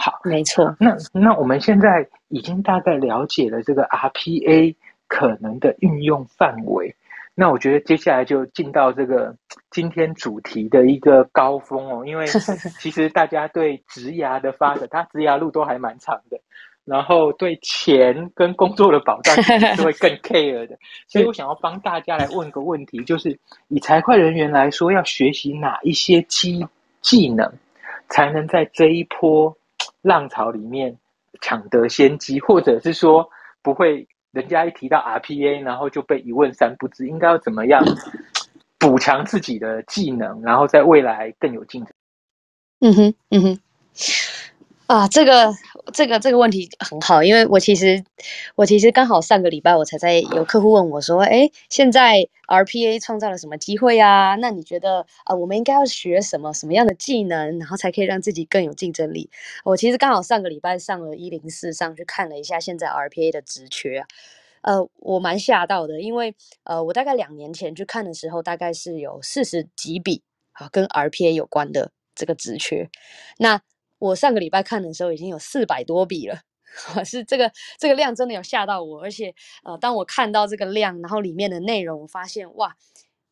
[0.00, 0.76] 好，没错。
[0.78, 4.76] 那那我们现在已经大概了解了这个 RPA
[5.08, 6.94] 可能的运用范围。
[7.34, 9.34] 那我觉得接下来就进到这个
[9.70, 12.26] 今天主题的一个高峰哦，因为
[12.78, 16.40] 其实大家对职涯的发展，它职涯路都还蛮长的，
[16.84, 26.64] 然后对钱跟工作的保障是会更 care 的，所以我想要帮大家来问个问题，就是以财会人员来说，要学习哪一些技
[27.00, 27.52] 技能，
[28.08, 29.56] 才能在这一波
[30.02, 30.96] 浪潮里面
[31.40, 33.28] 抢得先机，或者是说
[33.62, 34.06] 不会？
[34.30, 37.82] 人家一提到 RPA，然后就被一问三不知，应该要怎么样
[38.78, 41.92] 补强自己的技能，然后在未来更有竞争。
[42.80, 43.58] 嗯哼，嗯哼，
[44.86, 45.50] 啊，这个
[45.92, 48.04] 这个这个问题很好，因为我其实
[48.56, 54.34] 我其实刚好上个礼拜我才在有客户问我说，哎，现在 RPA 创造了什么机会啊？
[54.36, 59.30] 那你觉得啊，我们应该要学什么什么样的技能，然后才可以让自己更有竞争力？
[59.64, 64.06] 我其实刚好上个礼拜上了一零四上去看了一下现在 RPA 的职缺啊。
[64.62, 70.22] 呃，我蛮吓到的，因为呃，我大概两年前去看的时候，大概是有四十几笔
[70.52, 72.90] 啊，跟 RPA 有关的这个职缺。
[73.38, 73.60] 那
[73.98, 76.40] 我上个礼拜看的时候，已经有四百多笔了，
[77.04, 79.00] 是这个这个量真的有吓到我。
[79.02, 79.34] 而且
[79.64, 82.76] 呃，当我看到这个量，然后里面的内容，发现哇，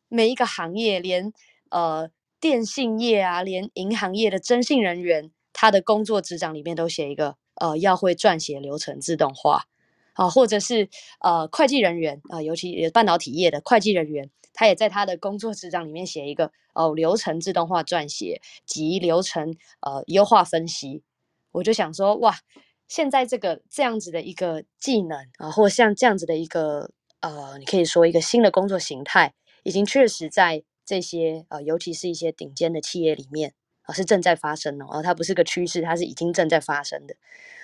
[0.09, 1.31] 每一个行业，连
[1.69, 9.65] 呃电信业啊，连银行业的征信人员，他的工作职掌里面都写一个呃，要会撰写流程自动化。
[10.13, 10.89] 啊，或者是
[11.21, 21.03] 呃会计人员啊，尤其半导体业的会计人员，他也在他的工作职掌里面写一个哦，流程自动化撰写及流程呃优化分析。
[21.51, 22.39] 我就想说，哇，
[22.87, 26.89] 现在这个这样子的一个技能啊，或像这样子的一个
[27.19, 35.03] 呃，你可以说一个新的工作形态，已经确实在这些呃，尤其是一些顶尖的企业里面啊，是正在发生哦。
[35.03, 37.15] 它不是个趋势，它是已经正在发生的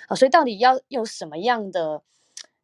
[0.08, 0.16] 啊。
[0.16, 2.04] 所以到底要用什么样的？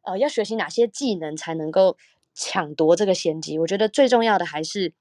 [0.02, 1.98] 呃，要学习哪些技能才能够
[2.40, 3.58] 抢夺这个先机？
[3.58, 4.94] 我觉得最重要的还是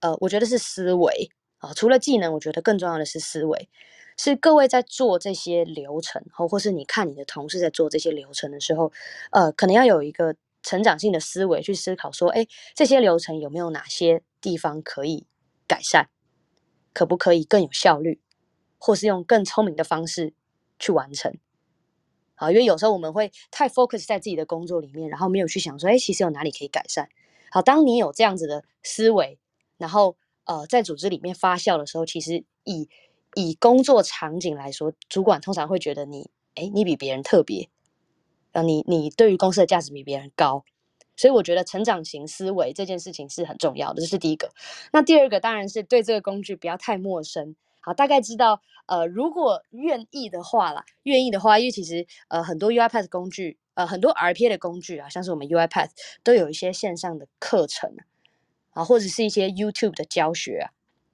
[0.00, 3.68] 呃，我觉得是思维啊，除了技能，我觉得更重要的是思维。
[4.16, 8.90] 是各位在做这些流程，或或是你看你的同事在做这些流程的时候，
[9.30, 15.26] 呃，可能要有一个成长性的思维去思考，说，哎，这些流程有没有哪些地方可以
[15.68, 16.08] 改善，
[16.92, 18.20] 可不可以更有效率，
[18.78, 20.34] 或是用更聪明的方式
[20.78, 21.38] 去完成？
[22.42, 27.08] 啊，因为有时候我们会太 focus 在自己的工作里面，然后没有去想说，哎，其实有哪里可以改善。
[27.50, 29.38] 好，当你有这样子的思维，
[29.78, 32.88] 然后呃，在组织里面发酵的时候，其实以
[33.34, 37.68] 以工作场景来说，主管通常会觉得你，哎，你比别人特别，
[38.52, 40.64] 呃，你你对于公司的价值比别人高，
[41.16, 44.50] 所以我觉得成长型思维这件事情是很重要的，这是第一个。
[44.92, 55.90] 那第二个当然是对这个工具不要太陌生，好，大概知道，呃，如果愿意的话啦，愿意的话，因为其实呃很多 UiPath 工具，呃很多 RPA 的工具啊，像是我们 UiPath
[56.22, 57.94] 都有一些线上的课程
[58.70, 60.72] 啊，或者是一些 YouTube 的教学啊，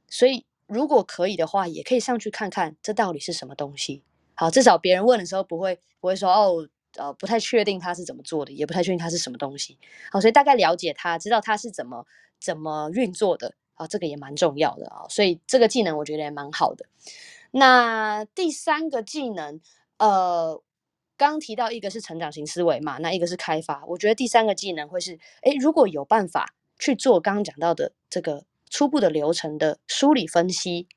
[0.09, 0.45] 所以。
[0.71, 4.03] 如果可以的话，也可以上去看看这到底是什么东西。
[4.35, 9.79] 好，至少别人问的时候不会不会说哦，呃，不太确定他是怎么做的，也不太确定他是什么东西。
[10.13, 12.05] 好，所以大概了解他，知道他是怎么
[12.39, 15.09] 怎么运作的啊，这个也蛮重要的啊。
[15.09, 16.85] 所以这个技能我觉得也蛮好的。
[17.51, 19.61] 那第三个技能，
[19.97, 20.62] 呃，
[21.17, 23.85] 刚提到一个是成长型思维嘛，那一个是开发。
[23.87, 28.45] 我觉得第三个技能会是，诶，如果有办法去做刚刚讲到的这个。
[28.71, 30.88] 初步的流程的梳理分析，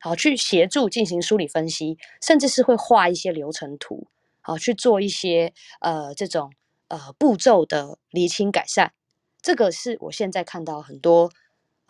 [0.00, 4.06] 好去协助进行梳理分析，甚至是会画一些流程图，
[4.42, 6.52] 好去做一些呃这种
[6.88, 8.92] 呃步骤的厘清改善。
[9.40, 11.32] 这个是我现在看到很多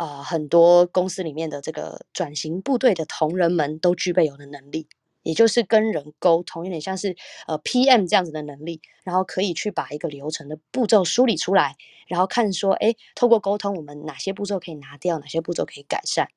[0.04, 4.88] 啊很多公司里面的这个转型部队的同仁们都具备有的能力。
[5.22, 7.14] 也就是跟人沟通，有点像是
[7.46, 11.76] 呃 PM 这样子的能力，然后可以去把一个流程的步骤梳理出来，
[12.08, 16.30] 然后看说，哎，透过沟通，我们哪些步骤可以拿掉，哪些步骤可以改善。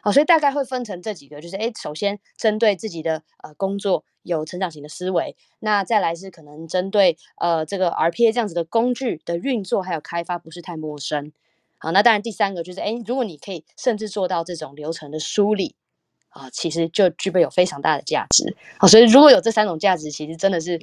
[0.00, 11.32] 好，所以大概会分成这几个，就是哎，首先针对自己的呃工作有成长型的思维，那再来是可能针对呃这个 RPA 这样子的工具的运作还有开发不是太陌生。
[11.78, 15.74] 好，那当然第三个就是哎，如果你可以甚至做到这种流程的梳理。
[16.28, 20.78] 啊，其实就具备有非常大的价值好，所以如果有这三种价值，其实真的是，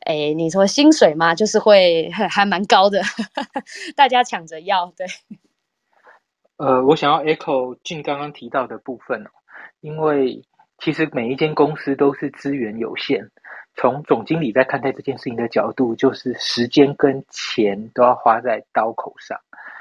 [0.00, 3.00] 哎，你说薪水嘛，就是会 还蛮高的，
[3.94, 4.92] 大家抢着要。
[4.96, 5.06] 对，
[6.56, 9.30] 呃，我想要 echo 俊刚刚提到的部分哦，
[9.78, 10.42] 因为
[10.80, 13.30] 其实每一间公司都是资源有限，
[13.76, 19.38] 从总经理在看待这件事情的角度，就是时间跟钱都要花在刀口上。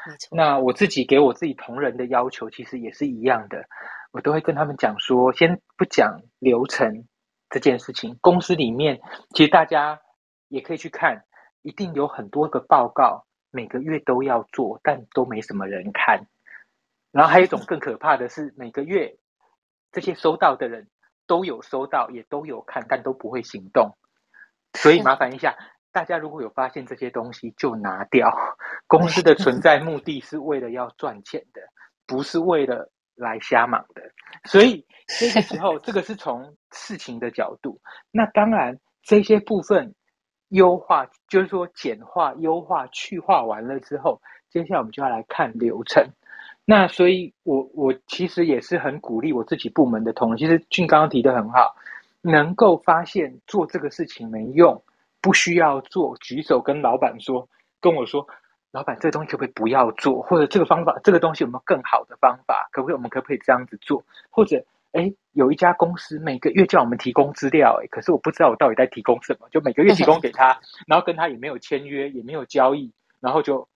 [0.08, 0.36] 没错。
[0.36, 3.66] 那我自己给我自己同仁的要求，其实也是一样的。
[4.12, 7.06] 我都会跟他们讲说，先不讲流程
[7.50, 8.18] 这件事情。
[8.22, 9.02] 公司里面
[9.36, 10.00] 其实大家
[10.48, 11.26] 也可以去看，
[11.62, 16.26] 一定有很多个报告，每个月都要做，但都没什么人看。
[17.12, 19.18] 然后还有一种更可怕的是，每个月
[19.92, 20.88] 这些收到的人
[21.26, 23.98] 都有收到，也都有看，但都不会行动。
[24.74, 25.58] 所以麻烦一下，
[25.98, 28.30] 大家如果有发现这些东西，就拿掉。
[28.86, 31.62] 公司的存在目的是为了要赚钱的，
[32.06, 32.92] 不是为了。
[33.20, 34.04] 来瞎忙的，
[34.46, 37.82] 所以这个时候，这个是从事情的角度。
[38.12, 39.96] 那当然，这些部分
[40.50, 46.08] 优化，就是说简化、优化、去化完了之后，接下来我们就要来看流程。
[46.64, 50.38] 那所以，我我其实也是很鼓励我自己部门的同仁。
[50.38, 51.76] 其实俊刚刚提的很好，
[52.22, 54.80] 能够发现做这个事情没用，
[55.22, 57.48] 不需要做，举手跟老板说，
[57.82, 58.28] 跟我说。
[58.72, 60.22] 老板，这东西可不可以不要做？
[60.22, 62.68] 或者这个方法，这个东西有没有更好的方法？
[62.72, 62.96] 可不可以？
[62.96, 64.04] 我们可不可以这样子做？
[64.30, 73.68] 或者，哎，有一家公司每个月叫我们提供资料，哎，可是我不知道我到底在提供什么，就每个月提供给他，然后跟他也没有签约，也没有交易，然后就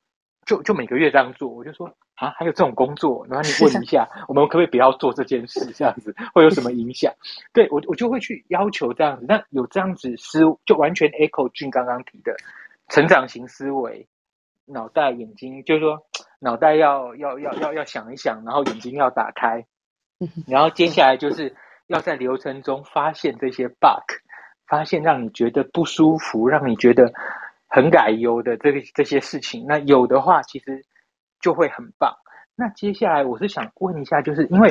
[0.45, 1.47] 就就每个月这样做。
[1.49, 3.26] 我就说啊，还有这种工作？
[3.28, 5.66] 然后你问一下，我们可不可以不要做这件事？
[5.74, 7.12] 这样子会有什么影响？
[7.52, 9.26] 对我，我就会去要求这样子。
[9.28, 12.36] 那有这样子思，就完全 echo 俊刚刚提的
[12.90, 14.08] 成长型思维。
[14.68, 16.06] 脑袋、眼睛，就是说，
[16.40, 19.65] 脑袋要要要要要想一想，然后眼睛要打开，
[20.48, 21.56] 然后接下来就是
[21.88, 24.06] 要在流程中发现这些 bug，
[24.67, 27.12] 发现让你觉得不舒服、让你觉得
[27.67, 29.65] 很改优的这个这些事情。
[29.67, 30.86] 那有的话，其实
[31.42, 32.15] 就会很棒。
[32.56, 34.69] 那接下来我是想问一下，就是因为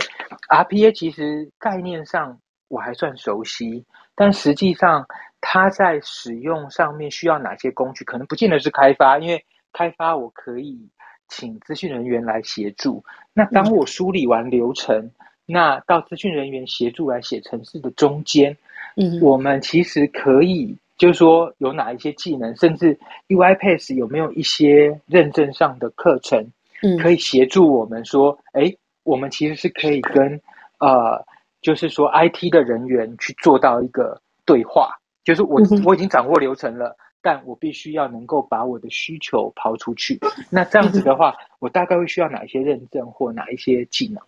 [0.49, 5.07] RPA 其实概念上我还算熟悉，但实际上
[5.41, 8.05] 它在使用上面需要哪些工具？
[8.05, 10.89] 可能不见得是开发，因为开发我可以
[11.27, 13.03] 请资讯人员来协助。
[13.33, 15.11] 那当我梳理完流程，
[15.47, 18.57] 那到资讯人员协助来写程式的中间，
[18.97, 22.97] 嗯，我们其实可以就是说有哪一些技能，甚至
[23.29, 26.47] UiPath 有没有一些认证上的课程，
[26.83, 30.41] 嗯可以协助我们说，哎，我们其实是可以跟
[30.79, 31.25] 呃，
[31.61, 34.91] 就是说 IT 的人员去做到一个对话，
[35.25, 40.19] 就是我嗯我已经掌握流程了，但我必须要能够把我的需求抛出去。
[40.49, 44.23] 那这样子的话，我大概会需要哪一些认证或哪一些技能？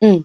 [0.00, 0.24] 嗯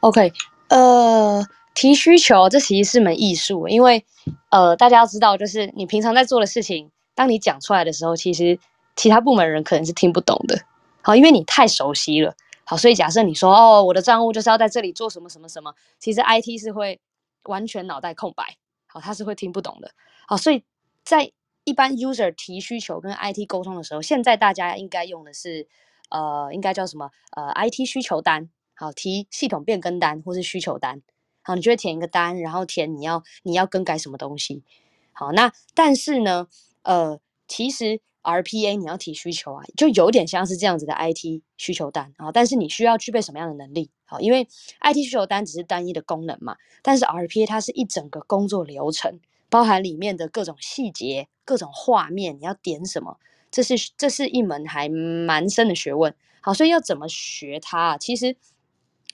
[0.00, 0.32] ，OK，
[0.68, 1.44] 呃，
[1.74, 4.04] 提需求这其实是门艺术，因为
[4.50, 8.56] 呃，大家要知道，就是你平常在做的事情，当你讲出来的时候，其实
[8.94, 10.56] 其他部门人可能是听不懂的。
[11.02, 12.34] 好，因为你太熟悉了。
[12.64, 17.00] 好，所以假设你说哦，我的账务就是要在这里做什么什么什么，其实 IT 是会
[17.44, 19.92] 完全脑袋空白，好，他是会听不懂的。
[20.26, 20.64] 好，所以
[21.04, 21.32] 在
[21.64, 25.66] 一般 user 提需求跟 IT 沟通的时候，现在大家应该用的是
[26.08, 27.10] 呃，应该叫什么？
[27.32, 28.50] 呃，IT 需求单。
[28.74, 31.02] 好，提系统变更单或是需求单，
[31.42, 34.64] 好，你就会填一个单，然后填你要你要更改什么东西。
[35.12, 36.48] 好，那但是呢，
[36.82, 43.90] 呃，其实 RPA 你要提需求啊，就有点像是这样子的 IT 需求单啊，但是你需要具备什么样的能力？
[44.04, 44.46] 好，因为
[44.80, 53.18] IT 需求单只是单一的功能嘛，但是 RPA 它是一整个工作流程，包含里面的各种细节、各种画面，你要点什么，
[53.50, 56.14] 这是这是一门还蛮深的学问。
[56.40, 57.96] 好，所以要怎么学它？
[57.98, 58.36] 其实。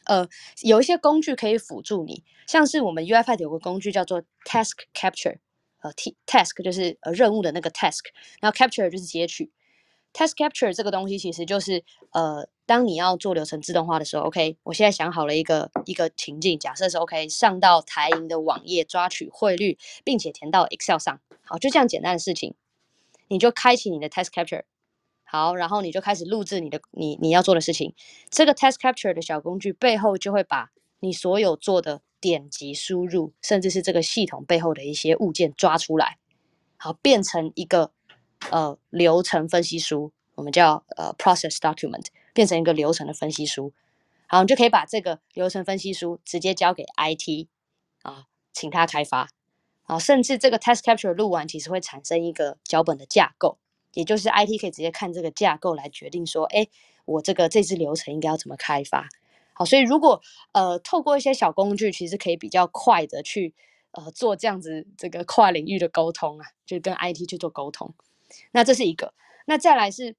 [0.05, 0.27] 呃，
[0.63, 5.37] 有一些工具可以辅助你，像是我们 UiPath 有个工具叫做 Task Capture，
[5.81, 8.01] 呃，T Task 就是呃任务的那个 Task，
[8.41, 9.51] 然后 Capture 就是截取。
[10.13, 22.55] Task Capture 这个东西其实就是呃，当你要做流程自动化的时候，OK，我现在想好了一个一个情境，假设是 OK，上到台银的网页抓取汇率，并且填到 Excel 上，好，就这样简单的事情，
[23.29, 24.63] 你就开启你的 Task Capture。
[25.25, 27.95] 好，然后你就开始录制你的你你要做的事情。
[28.31, 30.71] 这个 Task Capture 的小工具背后就会把
[31.01, 36.19] 你所有做的点击输入，甚至是这个系统背后的一些物件抓出来，
[36.77, 37.93] 好，变成一个
[38.51, 43.73] 呃流程分析书，我们叫呃 Process Document，变成一个流程的分析书。
[44.27, 47.49] 好，你就可以把这个流程分析书直接交给 IT
[48.03, 49.31] 啊，请他开发。
[49.83, 53.59] 好，甚至这个 test Capture 录完，其实会产生一个脚本的架构。
[53.95, 56.69] 也就是 IT 可以直接看这个架构来决定说，哎，
[57.07, 59.09] 我这个这支流程应该要怎么开发？
[59.59, 63.57] 好，所以如果呃透过一些小工具，其实可以比较快的去
[63.91, 67.93] 呃做这样子这个跨领域的沟通啊，就跟 IT 去做沟通。
[68.53, 69.15] 那这是一个。
[69.47, 70.15] 那再来是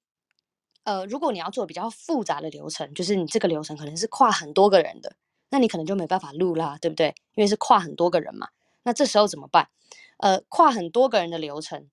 [0.84, 5.16] 呃，如果你要做比较复杂的流程，就是你这个流程可能是跨很多个人的，
[5.52, 7.16] 那你可能就没办法录啦，对不对？
[7.36, 8.50] 因为是跨很多个人嘛。
[8.84, 9.70] 那这时候怎么办？
[10.18, 11.88] 呃，跨很多个人的流程。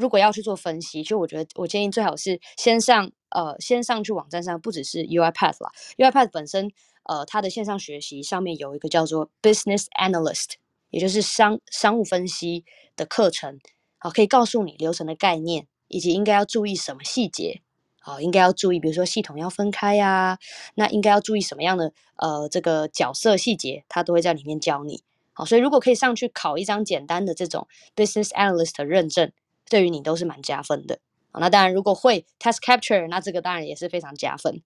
[0.00, 6.72] 如果要去做分析，就我觉得我建议最好是先上呃先上去网站上，不只是 UiPath 啦，UiPath 本身
[7.04, 10.52] 呃它的线上学习上面有一个叫做 Business Analyst，
[10.88, 12.64] 也就是商商务分析
[12.96, 13.60] 的课程，
[13.98, 17.60] 好可以告诉你流程的概念以及应该要注意什么细节，
[18.00, 20.38] 好应该要注意，比如说系统要分开呀，
[20.76, 25.02] 那应该要注意什么样的呃这个角色细节，它都会在里面教你。
[25.34, 29.30] 好，所以如果可以上去考一张简单的这种 Business Analyst 认证。
[29.70, 30.98] 对于你都是蛮加分的。
[31.32, 34.62] 那当然，如果会 test capture，那这个当然也是非常加分。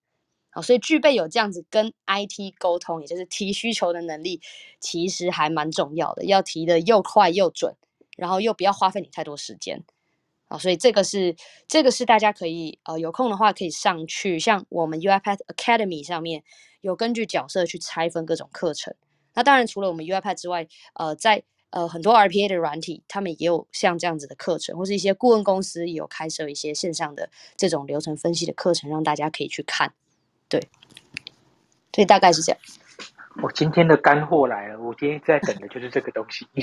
[0.51, 4.41] 好，所以具备有这样子跟 IT 沟通，也就是提需求的能力，
[4.81, 6.25] 其实还蛮重要的。
[6.25, 7.77] 要提的又快又准，
[8.17, 9.85] 然后又不要花费你太多时间。
[10.47, 11.37] 好，所以这个是
[11.69, 16.45] 这个是大家可以呃有空的话可以上去，像我们 UiPath Academy 上面
[16.81, 18.95] 有根据角色去拆分各种课程。
[19.35, 21.43] 那当然除了我们 UiPath 之外，呃，在
[21.75, 29.93] 呃，很多 RPA 的软体，他们也有像这样子的课程，或是一些顾问公司有开设一些线上的这种流程分析的课程，让大家可以去看。
[30.49, 30.61] 对，
[31.93, 32.61] 所以大概是这样。
[33.43, 36.47] 我今天的干货来了，我今天在等的就是这个东西。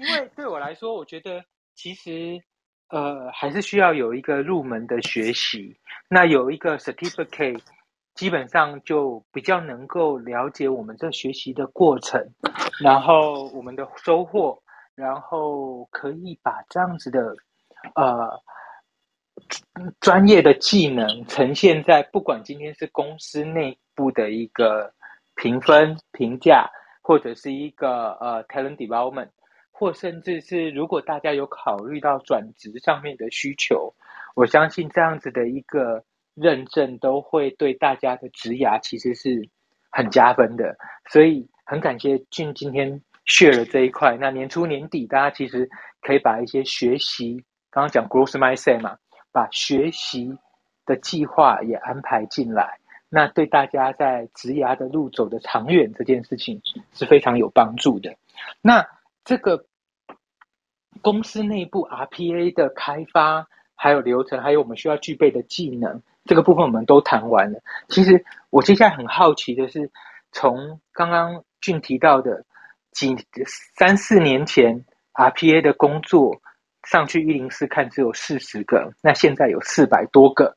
[0.00, 1.44] 因为对我来说，我觉得
[1.74, 2.42] 其实
[2.88, 5.76] 呃还是需要有一个入门的学习，
[6.08, 7.60] 那有一个 certificate。
[8.14, 12.22] 基本上就比较能够了解我们这学习的过程，
[12.80, 14.62] 然后我们的收获，
[14.94, 17.34] 然后可以把这样子的
[17.94, 18.40] 呃
[20.00, 24.92] 专业的技能呈现在不管今天是公司内部的一个
[25.34, 26.70] 评分评价，
[27.02, 29.30] 或者是一个呃 talent development，
[29.70, 33.94] 或甚至是如果大家有考虑到转职上面的需求，
[34.34, 36.04] 我相信这样子的一个。
[36.34, 39.50] 认证都会对大家的职涯其实是
[39.90, 40.74] 很加分的，
[41.10, 44.16] 所以很感谢俊今天 share 了这一块。
[44.16, 45.68] 那年初年底，大家其实
[46.00, 48.96] 可以把一些学习，刚刚讲 growth mindset 嘛，
[49.32, 50.38] 把学习
[50.86, 56.60] 的计划也安排进来，那对大家在职涯的路走的长远这件事情
[56.92, 58.14] 是非常有帮助的。
[58.60, 58.86] 那
[59.24, 59.64] 这个
[61.00, 63.48] 公司内部 RPA 的开发。
[63.74, 67.58] 还有流程，还有我们需要具备的技能，这个部分我们都谈完了。
[67.88, 69.90] 其实我接下来很好奇的是，
[70.30, 72.44] 从刚刚俊提到的
[72.90, 73.16] 几
[73.74, 74.84] 三四年前
[75.14, 76.42] RPA 的工作
[76.86, 80.54] 上去一零四看只有四十个，那现在有四百多个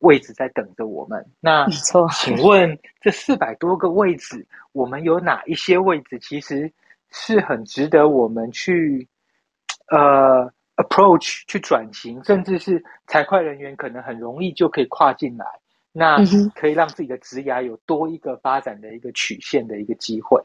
[0.00, 1.24] 位置在等着我们。
[1.38, 6.72] 那没错，请问这四百多个位置，我们有哪一些位置其实
[7.10, 9.06] 是很值得我们去
[9.90, 15.44] 呃？approach 去转型，甚至是财会人员可能很容易就可以跨进来，
[15.98, 16.24] 那
[16.54, 20.40] 可以让自己的职涯有多一个发展的一个曲线的一个机会。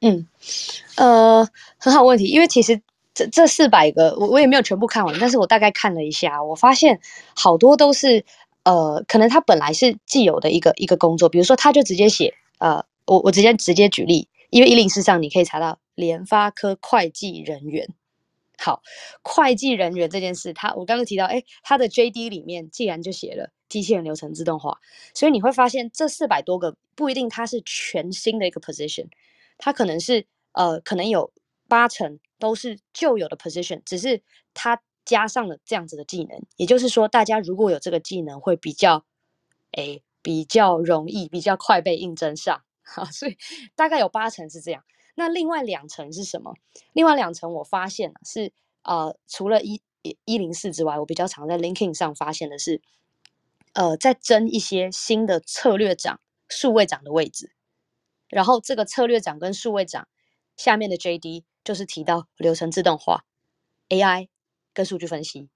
[0.00, 0.26] 嗯，
[0.96, 2.82] 呃，很好问题，因为其实
[3.14, 6.98] 这这四百个我我也没有全部看完，但是我大概看了一下，我发现
[7.36, 8.24] 好多都是
[8.64, 17.88] 呃，可能他本来是既有的一个一个工作，比如说他就直接写呃，我我直接直接举例，因为一零四上你可以查到联发科会计人员。
[18.58, 18.82] 好，
[19.22, 24.78] 会计人员这件事，他我刚刚提到，哎，他的 JD 里面既然就写了机器人流程自动化，
[25.14, 29.08] 所以你会发现这四百多个不一定它是全新的一个 position，
[29.58, 31.32] 它可能是呃，可能有
[31.66, 34.22] 八成都是旧有的 position，只是
[34.54, 39.04] 它加上了这样子的技能，也就是说，大家如果有这个技能，会比较
[39.72, 42.62] 哎比较容易，比较快被应征上。
[42.84, 43.36] 好， 所以
[43.74, 44.84] 大概有八成是这样。
[45.14, 46.54] 那另外两层是什么？
[46.92, 48.52] 另外两层我发现是
[48.82, 49.82] 呃，除了一
[50.24, 52.80] 一零四之外，我比较常在 LinkedIn 上发现的是，
[53.74, 57.52] 呃，在争一些新的策略长、数位长的位置。
[58.28, 60.08] 然后这个策略长跟数位长
[60.56, 63.24] 下面的 JD 就是提到流程自动化、
[63.90, 64.28] AI
[64.72, 65.50] 跟数据分析。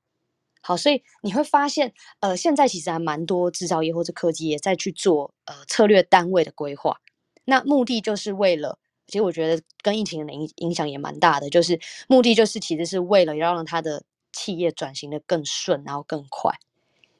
[0.60, 7.00] 好，所以你会发现，呃，现在其实还蛮多制造业或者科技也在去做呃策略单位的规划。
[7.46, 8.78] 那目的就是为了。
[9.06, 11.78] 其实我觉得跟疫情的影影响也蛮大的，就是
[12.08, 14.02] 目的就是其实是为了要让他的
[14.32, 16.52] 企业转型的更顺，然后更快，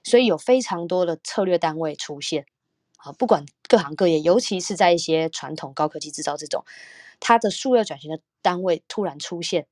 [0.03, 2.45] 所以有非常多的策略单位出现
[2.97, 6.65] 啊，不管各行各业，尤其是在一些传统高科技制造这种，
[7.21, 9.67] 它的数位转型的单位突然出现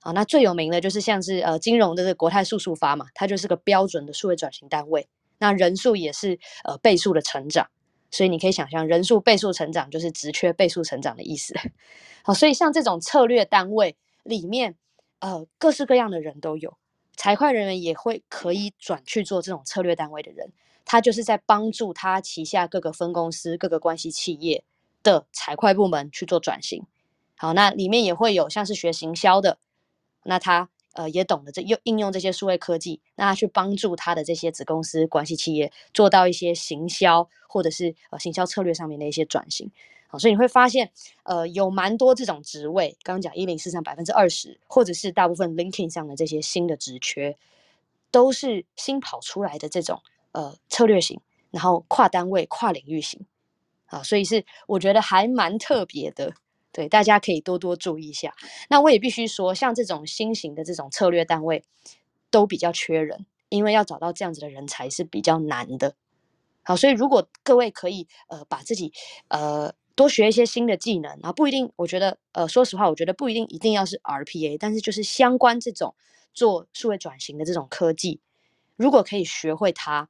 [0.00, 7.70] 啊，那最有名的就是像是呃金融的这个国泰数数发嘛，它就是个标准的数位转型单位，那人数也是呃倍数的成长。
[8.14, 11.52] 所以你可以想象，人数倍数成长就是职缺倍数成长的意思。
[12.22, 14.76] 好，所以像这种策略单位里面，
[15.18, 16.78] 呃，各式各样的人都有，
[17.16, 20.52] 财会人员也会可以转去做这种策略单位的人，
[20.84, 24.62] 他就是在帮助他旗下各个分公司、各个关系企业
[25.02, 26.86] 的财会部门去做转型。
[27.36, 29.58] 好，那里面也会有像是学行销的，
[30.22, 30.68] 那他。
[30.94, 39.70] 呃，也懂得这用应用这些数位科技，那他去帮助他的这些子公司关系企业做到一些行销或者是呃行销策略上面的一些转型。
[40.06, 40.90] 好，所以你会发现，
[41.24, 47.36] 呃，有蛮多这种职位，刚刚讲一零四上百分之二十，或者是大部分 LinkedIn 上的这些新的职缺，
[48.10, 50.00] 都是新跑出来的这种
[50.32, 51.20] 呃策略型，
[51.50, 53.26] 然后跨单位、跨领域型。
[53.86, 56.32] 啊，所以是我觉得还蛮特别的。
[56.74, 58.34] 对，大家可以多多注意一下。
[58.68, 61.64] 那我也必须说，像这种新型的这种策略单位，
[62.32, 65.94] 都比较缺人，因为要找到这样子的人才是比较难的。
[66.64, 68.92] 好，所以如果各位可以呃把自己
[69.28, 75.94] 呃多学一些新的技能，然后不一定，我觉得呃说实话，我觉得不一定一定要是 RPA，但是就是相关这种
[76.32, 78.20] 做数位转型的这种科技，
[78.74, 80.08] 如果可以学会它，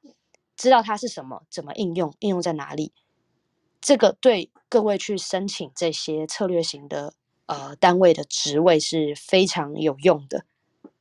[0.57, 2.93] 知道它是什么，怎么应用，应用在哪里。
[3.83, 7.15] 这个对各位去申请这些策略型的
[7.47, 10.45] 呃单位的职位是非常有用的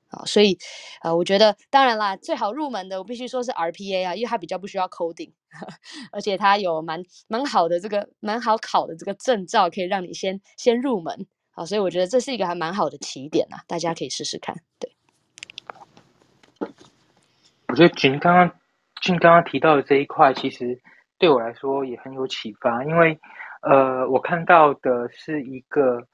[0.10, 0.60] 啊，所以
[1.02, 5.32] 呃，我觉得当然啦，最好入门的我必须说是 RPA 啊，因为它比较不需要 coding，
[6.14, 14.56] 而且它有蛮蛮好的这个蛮好考的这个证照，可以让你先先入门啊，所以我觉得这是一个还蛮好的起点啊，大家可以试试看。
[14.78, 14.96] 对，
[17.70, 18.52] 我觉得君刚刚
[19.02, 20.80] 俊刚刚提到的这一块，其实。
[21.20, 23.18] 对我来说也很有启发，因为，
[23.64, 26.05] 呃，我看到的是一个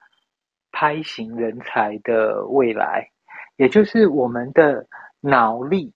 [0.71, 3.09] 拍型人才的未来，
[3.55, 4.85] 也就是我们的
[5.19, 5.91] 脑力，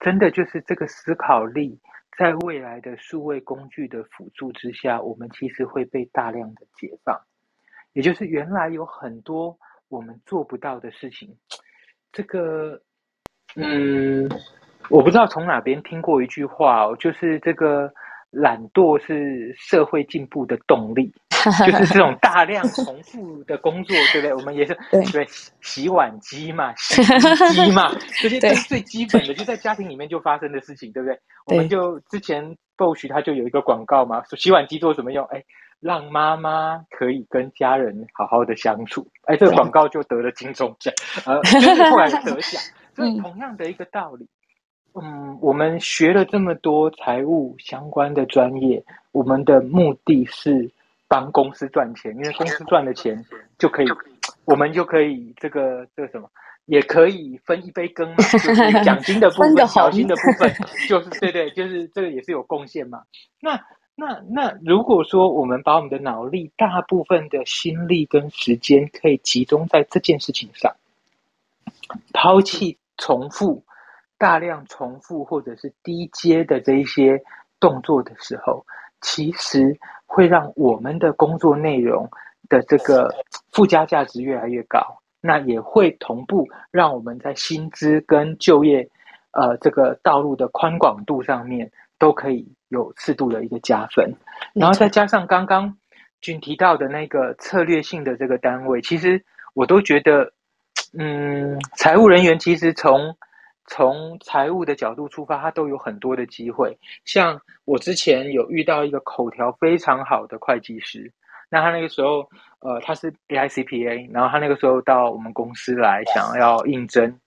[0.00, 1.78] 真的就是这个思考力，
[2.16, 7.20] 在未来的数位工具的辅助之下，我们其实会被大量的解放，
[7.92, 11.36] 也就是原来有很多我们做不到的事情，
[12.12, 12.80] 这个，
[13.56, 14.26] 嗯，
[14.88, 17.92] 我不知道从哪边听过一句话哦，就是这个。
[18.34, 21.12] 懒惰是社会进步的动力，
[21.66, 24.34] 就是这种大量重复的工作，对不对？
[24.34, 24.76] 我们也是
[25.12, 25.26] 对
[25.60, 27.88] 洗碗机嘛， 洗衣机嘛，
[28.20, 31.18] 这些都是最基本的，就在家庭里面就发生的事情，对不对？
[31.46, 35.24] 我们就之前 Bosch 它就有一个广告嘛，说洗碗机做什么用？
[35.26, 35.42] 哎，
[35.80, 39.06] 让妈妈可以跟家人好好的相处。
[39.26, 40.92] 哎，这个广告就得了金钟奖，
[41.26, 42.60] 呃，就是后来得奖。
[42.96, 44.28] 所以同样的一个道理。
[44.94, 48.80] 嗯，我们学了这么多财务相关的专业，
[49.10, 50.70] 我们的目的是
[51.08, 53.24] 帮公司赚钱，因为公司赚的钱
[53.58, 53.86] 就可以，
[54.44, 56.30] 我们就可以这个这个什么，
[56.66, 60.54] 也可以分一杯羹嘛，就是 奖金的部分、小金的部分，
[60.88, 63.02] 就是对对，就是这个也是有贡献嘛。
[63.40, 63.60] 那
[63.96, 70.72] 那那，如果说我们把我们的脑力大部分的心力跟时间可以集中在这件事情上，
[72.12, 73.64] 抛弃重复。
[74.24, 77.22] 大量重复或者是低阶的这一些
[77.60, 78.64] 动作的时候，
[79.02, 82.08] 其实会让我们的工作内容
[82.48, 83.14] 的这个
[83.52, 84.80] 附加价值越来越高。
[85.20, 88.88] 那也会同步让我们在薪资跟就业，
[89.32, 94.10] 呃，这个道路的宽广度上面都可以有适度的一个加分。
[94.54, 95.76] 然后再加上刚刚
[96.22, 99.22] 君提到的那个策略性的这个单位，其实
[99.52, 100.32] 我都觉得，
[100.98, 103.14] 嗯，财务人员其实从
[103.66, 106.76] 从财务的角度出发，他都有很多的机会。
[107.04, 111.10] 像我之前有遇到一个口条非常好的会计师，
[111.48, 112.28] 那他那个时候，
[112.60, 117.18] 呃，他是 AICPA，然后他那个时候到我们公司来，想要应征，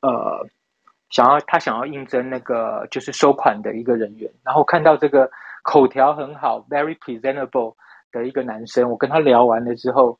[0.00, 0.46] 呃，
[1.10, 5.30] 想要他想要应征那个就是收款的一个人员，然后看到这个
[5.62, 7.74] 口条很好，very presentable
[8.10, 10.18] 的一个男生，我跟他聊完了之后，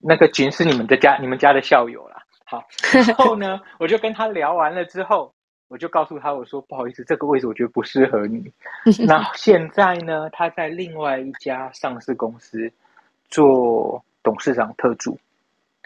[0.00, 2.20] 那个群是你们的家，你们家的校友了。
[2.52, 5.32] 好，然后呢，我就跟他聊完了之后，
[5.68, 8.52] 我就告诉他，我说不好意思，这个位置我觉得不适合你。
[9.08, 12.70] 那现在呢，他在另外一家上市公司
[13.30, 15.18] 做董事长特助。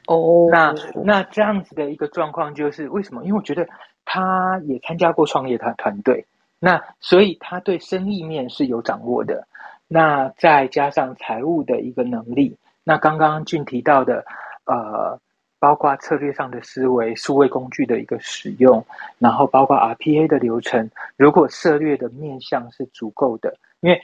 [0.08, 3.22] 哦，那那这样子的一个状况就是为什么？
[3.22, 3.68] 因为我觉得
[4.04, 6.26] 他也参加过创业团团队，
[6.58, 9.46] 那所以他对生意面是有掌握的。
[9.86, 14.24] 那再加上财务的一个能力，那刚刚俊提到的，
[14.64, 15.20] 呃。
[15.58, 18.84] 包括策略上的思维、数位工具的一个使用，
[19.18, 20.90] 然后包括 RPA 的流程。
[21.16, 24.02] 如果策略的面向是足够的，因为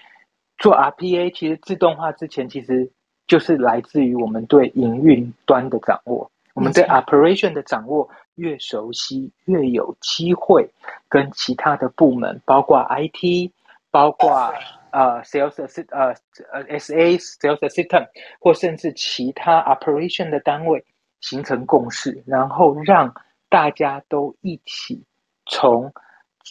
[0.59, 2.91] 做 RPA 其实自动化之前，其实
[3.27, 6.31] 就是来自于我们对营运端的掌握。
[6.55, 10.69] 我们对 operation 的掌握越熟悉，越有机会
[11.09, 13.51] 跟其他的部门，包括 IT，
[13.91, 14.53] 包括
[14.91, 16.15] 呃 sales 呃
[16.53, 18.07] 呃 SA sales system，
[18.39, 20.85] 或甚至其他 operation 的单位。
[21.23, 23.15] 形成共识，然后让
[23.49, 25.07] 大家都一起
[25.47, 25.95] 从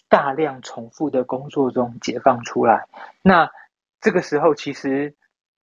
[0.10, 2.88] 大量重复的工作中解放出来。
[3.22, 3.52] 那
[4.00, 5.14] 这个时候，其实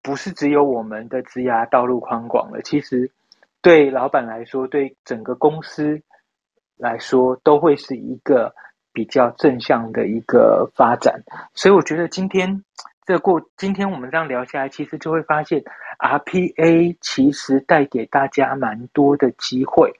[0.01, 3.11] 不是只有我们的职涯道路宽广了，其实
[3.61, 6.01] 对老板来说，对整个公司
[6.75, 8.53] 来说，都会是一个
[8.91, 11.23] 比较正向的一个发展。
[11.53, 12.63] 所以，我觉得今天
[13.05, 15.63] 这过，今天我们这样聊下来，其实就会发现。
[15.97, 19.93] RPA 其实带给大家蛮多的机会，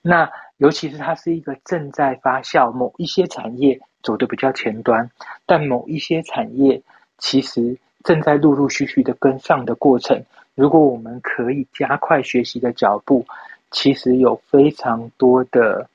[0.00, 5.10] 那尤其是它是一个正在发酵，某一些产业走的比较前端，
[5.44, 6.82] 但某一些产业
[7.18, 10.24] 其实正在陆陆续续的跟上的过程。
[10.54, 13.26] 如果我们可以加快学习的脚步，
[13.70, 15.86] 其实有非常多的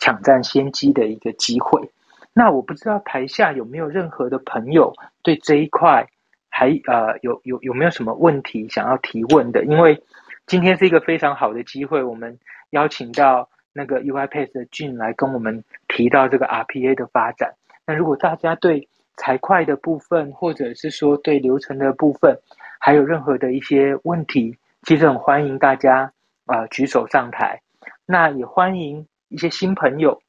[0.00, 1.88] 抢占先机的一个机会。
[2.36, 6.06] 那我不知道台下有没有任何的朋友对这一块。
[6.48, 9.62] 还呃有有有没有什么问题想要提问的？
[9.66, 10.02] 因为
[10.46, 12.38] 今天是一个非常好的机会，我们
[12.70, 17.52] 邀请到那个 UiPath 的俊来跟我们提到这个 RPA 的发展。
[17.86, 22.38] 那如果大家对财会的部分，或者是说对流程的部分，
[22.80, 26.10] 还有任何的一些问题，其实很欢迎大家
[26.46, 27.60] 啊举手上台。
[28.06, 30.22] 那也欢迎一些新朋友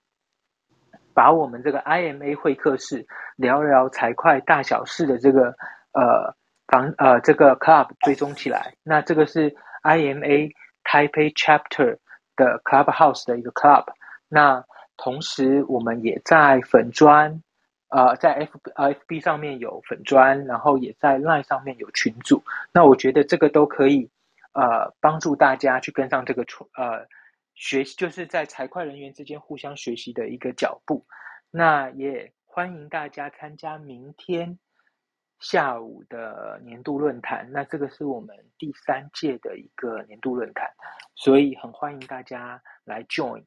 [1.18, 5.55] 把我们这个 IMA 会客室聊聊财会大小事的这个。
[5.93, 6.36] 呃，
[6.68, 10.51] 房呃，这个 club 追踪起来，那这个是 IMA
[10.84, 11.97] Taipei Chapter
[12.36, 13.86] 的 Clubhouse 的一个 club。
[14.30, 14.63] 那
[14.95, 17.41] 同时，我们也在粉砖，
[17.89, 22.43] 呃，在 F FB 上面有粉砖，然后也在 Line 上面有群组。
[22.72, 24.11] 那我觉得这个都可以，
[24.53, 26.43] 呃，帮助大家去跟上这个
[26.76, 27.07] 呃
[27.58, 31.05] 学习，就是在财会人员之间互相学习的一个脚步。
[31.49, 34.58] 那也欢迎大家参加明天。
[35.39, 40.68] 下午的年度论坛，那这个是我们第三届的一个年度论坛，
[41.14, 43.43] 所以很欢迎大家来 join。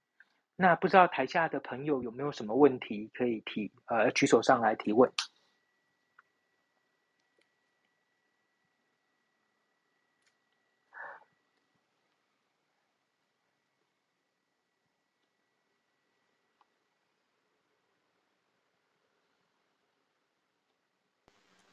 [0.54, 3.72] 那不知道台下的朋友有没有什么问题可以提？
[3.86, 5.10] 呃，举手上来提问。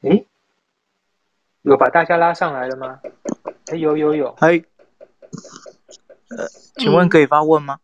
[0.02, 0.24] 诶，
[1.68, 2.98] 有把大家拉上来了吗？
[3.66, 4.34] 哎，有有有。
[4.38, 4.56] 嗨，
[6.30, 6.48] 呃，
[6.78, 7.78] 请问可以发问吗？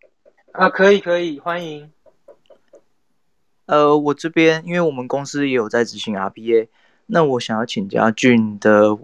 [0.52, 1.92] 啊，可以可以，欢迎。
[3.66, 6.68] 呃，我这边因为我们公司也有在执行 RPA，
[7.08, 8.98] 那我想要请教俊的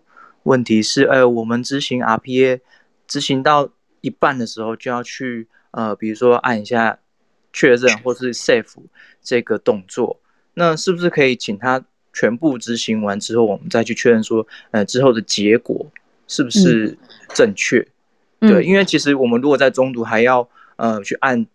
[0.45, 2.61] 问题是，呃，我们执行 RPA
[3.07, 3.68] 执行到
[4.01, 6.99] 一半的时候就要去呃，比如说按一下
[7.53, 8.72] 确认或是 save
[9.20, 10.20] 这个动作，
[10.55, 15.86] 那是不是可以请他全部执行完之后，我们再去确认说，呃，之后的结果
[16.26, 16.96] 是不是
[17.34, 17.86] 正确？
[18.40, 21.46] 对，因为其实我们如果在中途还要呃去按。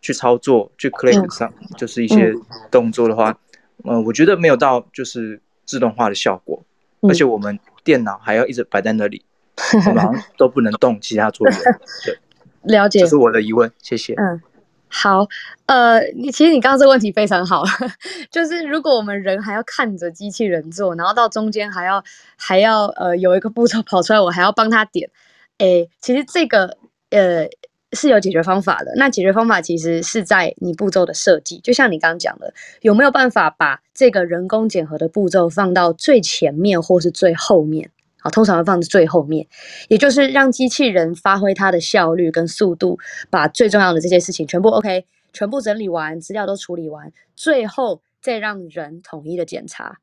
[0.00, 2.32] 去操作，去 click 上，就是一些
[2.70, 3.36] 动作的话，
[3.82, 6.64] 呃，我觉得没有到就是自动化的效果，
[7.00, 9.24] 而且我们电脑还要一直摆在那里，
[9.88, 11.56] 我们都不能动其他作业。
[12.04, 12.16] 对，
[12.62, 14.14] 了解，这是我的疑问，谢谢。
[14.14, 14.40] 嗯，
[14.88, 15.28] 好，
[15.66, 17.62] 呃，你其实你刚刚这个问题非常好，
[18.30, 22.02] 就是如果我们人还要看着机器人做，然后到中间还要
[22.36, 25.10] 还要呃有一个步骤跑出来，我还要帮他点，
[25.58, 26.76] 哎，其实这个
[27.10, 27.48] 呃。
[27.94, 28.92] 是有解决方法的。
[28.96, 37.90] 那解决方法其实是在你步骤的设计，就像你刚刚讲的，有没有办法把这个人工检核的步骤放到最前面或是最后面？
[38.20, 39.46] 好，通常会放在最后面，
[39.88, 42.98] 也就是让机器人发挥它的效率跟速度，
[43.30, 49.98] 把最重要的这些事情全部 OK，全部整理完，资料都处理完，最后再让人统一的检查。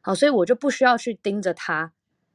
[0.00, 1.92] 好，所以我就不需要去盯着它，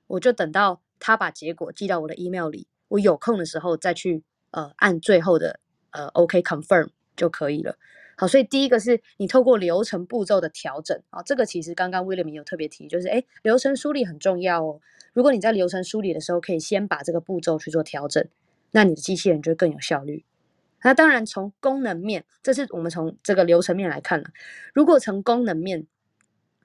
[0.07, 4.23] 我就等到他把结果寄到我的 email 里，我有空的时候再去。
[4.51, 5.59] 呃，按最后的
[5.91, 7.75] 呃，OK confirm 就可以了。
[8.17, 14.79] 好，所以第一个是你透过流程步骤的调整啊，这个其实刚刚威廉有特别提，就是哎，流程梳理很重要哦。
[15.13, 18.25] 如果你在流程梳理的时候，可以先把这个步骤去做调整，
[18.71, 20.23] 那你的机器人就会更有效率。
[20.83, 24.29] 那当然从功能面，这是我们从这个流程面来看了。
[24.73, 25.87] 如果从功能面，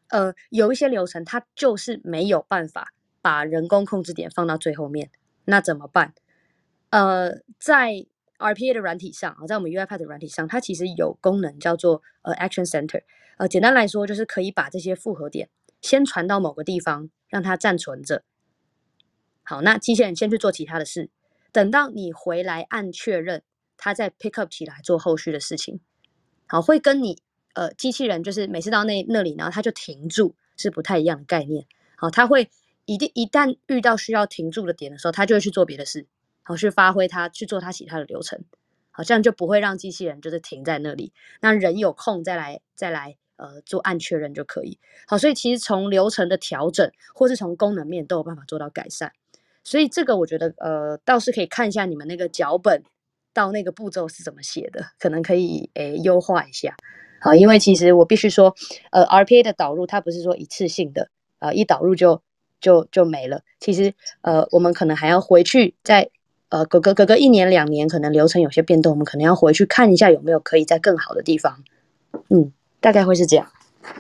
[0.09, 2.93] 呃，有一些流程它就是没有办法
[3.23, 5.11] 把人工控制点放到最后面，
[5.47, 6.13] 那怎么办？
[6.91, 8.05] 呃，在
[8.41, 13.03] RPA 的软体上啊，在我们 UiPath 的软体上，它其实有功能叫做呃 Action Center。
[13.37, 15.49] 呃，简单来说，就是可以把这些复合点
[15.81, 18.23] 先传到某个地方，让它暂存着。
[19.43, 21.11] 好，那机器人先去做其他的事，
[21.53, 23.43] 等到你回来按确认，
[23.77, 25.81] 它再 pick up 起来做后续的事情。
[26.47, 27.19] 好，会跟你
[27.55, 31.67] 呃机器人就是每次到那那里，然后它就停住，是不太一样的概念。
[31.97, 32.51] 好，它会
[32.85, 36.07] 一定一旦遇到需要停住的点的时候，它就会去做别的事。
[36.43, 38.43] 好，去发挥它，去做它其他的流程，
[38.91, 41.13] 好，这样就不会让机器人就是停在那里。
[41.41, 44.79] 那人有空再来再来呃做按确认就可以。
[45.07, 49.13] 好，所以其实从流程的调整，或是从功能面都有办法做到改善。
[49.63, 52.83] 所以这个我觉得呃倒是可以看一下你们那个脚本
[53.33, 56.75] 到那个步骤是怎么写的，可能可以诶优化一下。
[57.21, 58.55] 好，因为其实我必须说，
[58.91, 62.23] 呃，RPA 的导入它不是说一次性的，啊，一导入就
[62.61, 63.43] 就就没了。
[63.61, 66.11] 其实呃我们可能还要回去再。
[66.51, 71.63] 呃，隔隔隔个一年两年，可能流程有些变动，我们可能要回去看一下有没有可以在更好的地方。
[72.29, 73.47] 嗯，大概会是这样。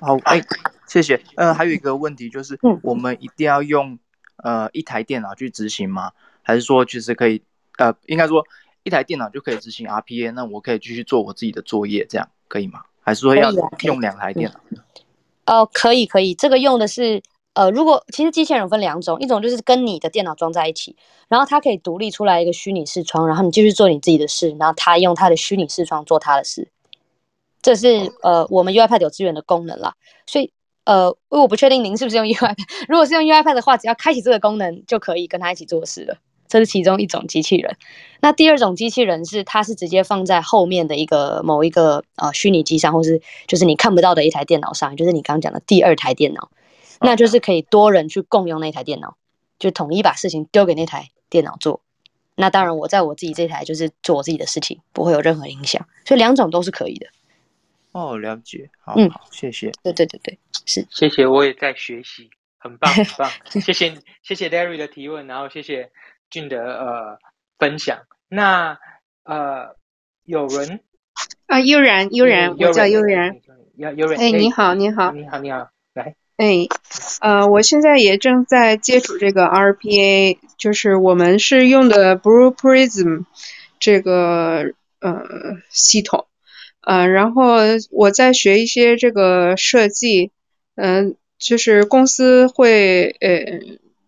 [0.00, 0.42] 好，哎，
[0.88, 1.22] 谢谢。
[1.36, 3.96] 呃，还有一个问题就是，我们一定要用
[4.42, 6.10] 呃一台电脑去执行吗？
[6.42, 7.40] 还是说其实可以
[7.78, 8.44] 呃，应该说
[8.82, 10.32] 一台电脑就可以执行 RPA？
[10.32, 12.80] 那我可以继续做我自己的作业，这样可以吗？
[13.00, 13.52] 还是说要
[13.84, 14.60] 用两台电脑？
[15.46, 17.22] 哦，可以可以，这个用的是。
[17.60, 20.96] 呃，如果其实机器人分两种，一种就是跟你的电脑装在一起，
[21.28, 26.70] 然后它可以独立出来一个虚拟视窗，然后你继续做你自己的事，然后它用它的虚拟视窗做它的事，
[27.60, 29.92] 这是呃我们 UiPad 有资源的功能啦。
[30.26, 30.50] 所以
[30.84, 32.56] 呃，我不确定您是不是用 UiPad，
[32.88, 36.16] 如果是用 UiPad 的话，只要开启这个功能就可以跟它一起做事了。
[36.48, 37.76] 这是其中一种机器人。
[38.22, 46.48] 那第二种机器人是它是直接放在后面的一个某一个呃虚拟机上，或是就是你看不到的一台电脑上，就是你刚刚讲的第二台电脑。
[47.00, 49.16] 那就是可以多人去共用那台电脑，
[49.58, 51.80] 就统一把事情丢给那台电脑做。
[52.34, 55.86] 那当然，我在我自己这台就是做我自己的事情，不会有任何影响。
[56.04, 57.06] 所以两种都是可以的。
[57.92, 58.70] 哦，了解。
[58.78, 59.72] 好，嗯，好，谢谢。
[59.82, 60.86] 对对对对，是。
[60.90, 63.30] 谢谢，我也在学习，很棒很棒。
[63.60, 65.90] 谢谢谢谢 Larry 的提问，然后谢谢
[66.30, 67.18] 俊的呃
[67.58, 68.00] 分享。
[68.28, 68.78] 那
[69.24, 69.76] 呃，
[70.24, 70.80] 有人
[71.46, 73.40] 啊，悠然悠然，我叫悠然。
[73.76, 75.68] 悠悠然，哎，你好你好你好你好。
[75.94, 76.66] 来，哎，
[77.20, 83.26] 呃，我现在也正在接触这个 RPA，就是我们是用的 Blue Prism
[83.78, 85.22] 这个呃
[85.70, 86.24] 系统，
[86.80, 87.56] 呃，然后
[87.90, 90.30] 我在学一些这个设计，
[90.76, 93.60] 嗯，就是公司会呃，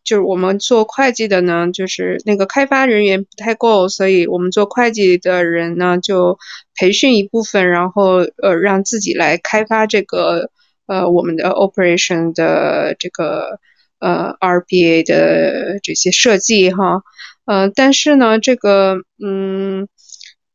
[0.03, 6.39] 就是我们做会计的呢，就是那个开发人员不太够，所以我们做会计的人呢就
[6.77, 10.51] 培训一部分，然后呃让自己来开发这个。
[10.87, 13.59] 呃，我们的 operation 的这个
[13.99, 17.03] 呃 RPA 的这些设计哈，
[17.45, 19.89] 呃，但是呢，这个嗯，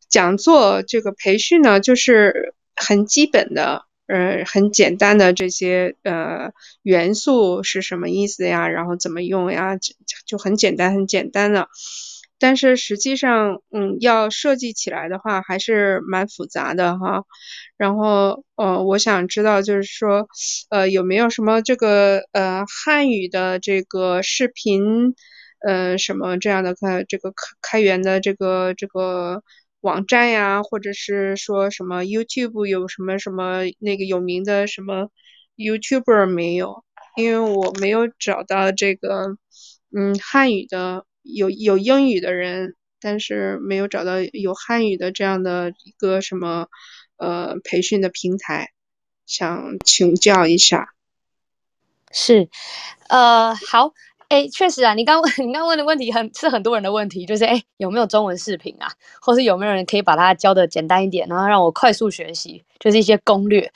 [0.10, 6.52] 讲座这个培训呢，就是很基本的，呃很简单的这些呃
[6.84, 9.94] 元素是什么意思呀，然后怎么用呀，就
[10.26, 11.68] 就很简单很简单的。
[12.40, 17.24] 但是实际上，嗯，要设计起来的话，还是蛮复杂的哈。
[17.78, 20.28] 然后，呃，我想知道，就是说，
[20.70, 25.16] 呃，有没有什么这个呃汉语的这个视频，
[25.66, 29.42] 呃，什么这样的开这个开开源的这个这个
[29.82, 35.10] 网站呀，或者是说什么 YouTube 有什么什么那个有名的什么
[35.56, 36.84] YouTuber 没有？
[37.16, 39.38] 因为我没有找到这个，
[39.96, 41.04] 嗯，汉语的。
[41.36, 46.68] 有有英语的人，但是没有找到有汉语的这样的一个什么
[47.18, 48.72] 呃培训的平台，
[49.26, 50.94] 想请教一下。
[52.12, 52.48] 是，
[53.10, 53.94] 呃，好，
[54.30, 63.72] 哎，确实啊，你刚 你刚问的问题很是很多人的问题，就是哎有没有中文视频啊，或是有没有人可以把它教的简单一点，然后让我快速学习，就是一些攻略。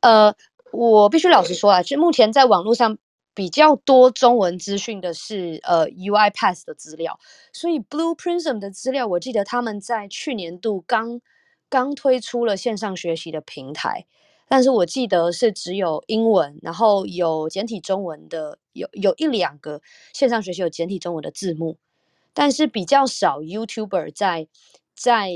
[0.00, 0.34] 呃，
[0.72, 2.98] 我必须老实说啊，就目前在网络上。
[3.34, 7.18] 比较多中文资讯的是呃 UiPath 的资料，
[7.52, 11.20] 所以 Blue Prism 的资料，我记得他们在去年度刚
[11.68, 14.06] 刚推出了线上学习的平台，
[14.46, 19.82] 但是我记得是只有英文，然后有简体中文的，有有一两个
[20.12, 21.78] 线上学习有简体中文的字幕，
[22.32, 24.46] 但是比较少 YouTuber 在
[24.94, 25.32] 在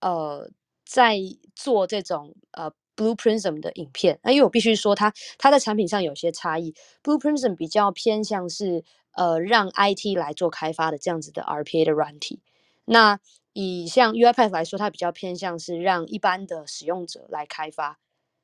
[0.00, 0.50] 呃
[0.86, 1.18] 在
[1.54, 2.72] 做这种呃。
[2.96, 6.74] Blue Prism 的影片，那因为我必须说，它它在产品上有些差异。
[7.02, 12.40] Blue Prism 比较偏向是呃让 IT 来做开发的这样子的 RPA 的软体。
[12.84, 13.18] 那
[13.52, 17.98] 以像 UiPath 来说，它比较偏向是让一般的使用者来开发，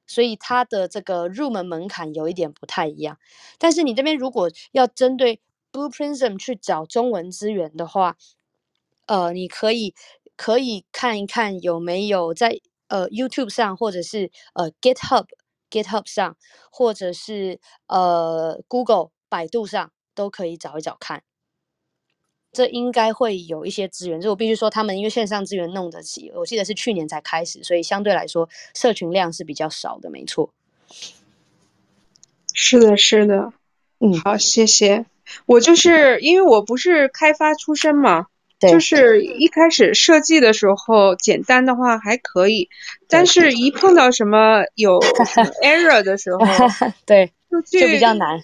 [0.06, 3.18] 所以它的这个入门门槛有一点不太一样。
[3.58, 5.40] 但是你这边如果要针对
[5.72, 8.16] Blue Prism 去找中文资源的话，
[9.06, 9.94] 呃，你可以
[10.36, 12.60] 可以看一看有没有在。
[12.90, 16.36] 呃，YouTube 上，或者是呃 GitHub，GitHub 上，
[16.70, 21.22] 或者是呃 Google、百度上，都可以找一找看。
[22.52, 24.20] 这应该会有一些资源。
[24.20, 30.52] 就我必须说，他们因为线上资源弄得起，我记得是去年才开始，所以相对来说，社群量是比较少的，没错。
[32.52, 33.52] 是的，是的。
[34.00, 35.06] 嗯，好，谢谢。
[35.46, 38.26] 我就是因为我不是开发出身嘛。
[38.68, 42.68] 就是一开始设计的时候，简单的话还可以，
[43.08, 45.00] 但是一碰到什么有
[45.64, 46.40] error 的时候，
[47.06, 47.32] 对，
[47.70, 48.42] 就比较难。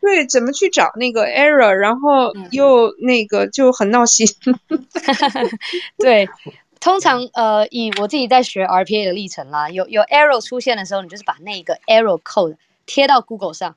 [0.00, 4.26] 对，怎么去找那个 error，然后又那个就很闹心。
[5.96, 6.28] 对，
[6.80, 13.76] 通常呃，以我自己在学 RPA 的历程啦，有有 error 出现的时候，你就是把那个 error code 贴到 Google 上。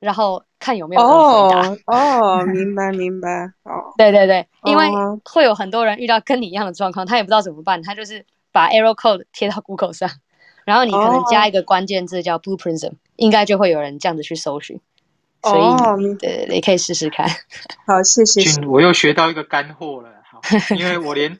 [0.00, 1.94] 然后看有没有人回答。
[1.94, 3.28] 哦， 明白明白。
[3.62, 4.86] 哦，对对对，因为
[5.24, 10.10] 会有很多人遇到跟你一样的状况，他也不知道怎么办，他就是把 error code 贴到 Google 上，
[10.64, 14.80] 然后你可能加一个关键字叫 Blue Prism，应该就会有人这样子去搜寻。
[15.42, 17.26] 所以，对，你可以试试看。
[17.86, 18.66] 好，谢谢。
[18.66, 20.40] 我又学到一个干货了，好，
[20.76, 21.38] 因为我连。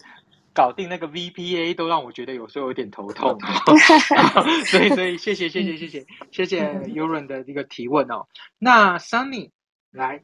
[0.53, 3.39] 搞定那个 VPA 都让我觉得有时候有点头痛，
[4.67, 6.59] 所以所以谢谢谢谢谢谢谢谢
[6.93, 8.27] u r a n 的一个提问哦。
[8.59, 9.51] 那 Sunny
[9.93, 10.23] 来，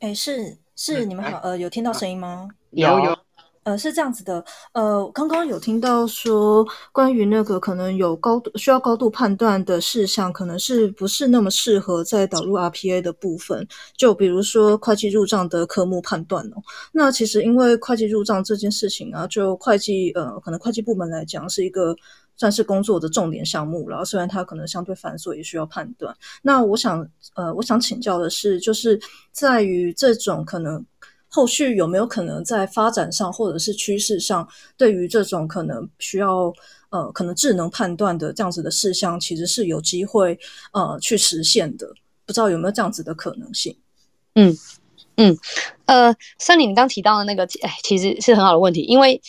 [0.00, 2.48] 哎是是你们好，呃有听到声音吗？
[2.70, 3.27] 有有。
[3.68, 4.42] 呃，是这样子的，
[4.72, 13.68] 呃，刚刚有听到说关于那个可能有高度需要高度判断的事项，可能是不是那么适合在导入 RPA 的部分？
[13.94, 16.62] 就比如说会计入账的科目判断哦。
[16.92, 21.94] 那其实因为会计入账这件事情啊，就会计呃，可能会计部门来讲是一个
[22.38, 26.16] 算是工作的重点项目然后虽然它可能相对繁琐，也需要判断。
[26.40, 28.98] 那我想呃，我想请教的是，就是
[29.30, 30.82] 在于这种可能。
[31.28, 36.52] 后续有没有可能在发展上或者是趋势上，对于这种可能需要
[36.90, 40.38] 呃可能智能判断的这样子的事项，其实是有机会
[40.72, 41.86] 呃去实现的？
[42.24, 43.76] 不知道有没有这样子的可能性？
[44.34, 44.56] 嗯
[45.16, 45.38] 嗯
[45.86, 49.20] 呃，像你刚提到的那个，哎，其实是很好的问题，因为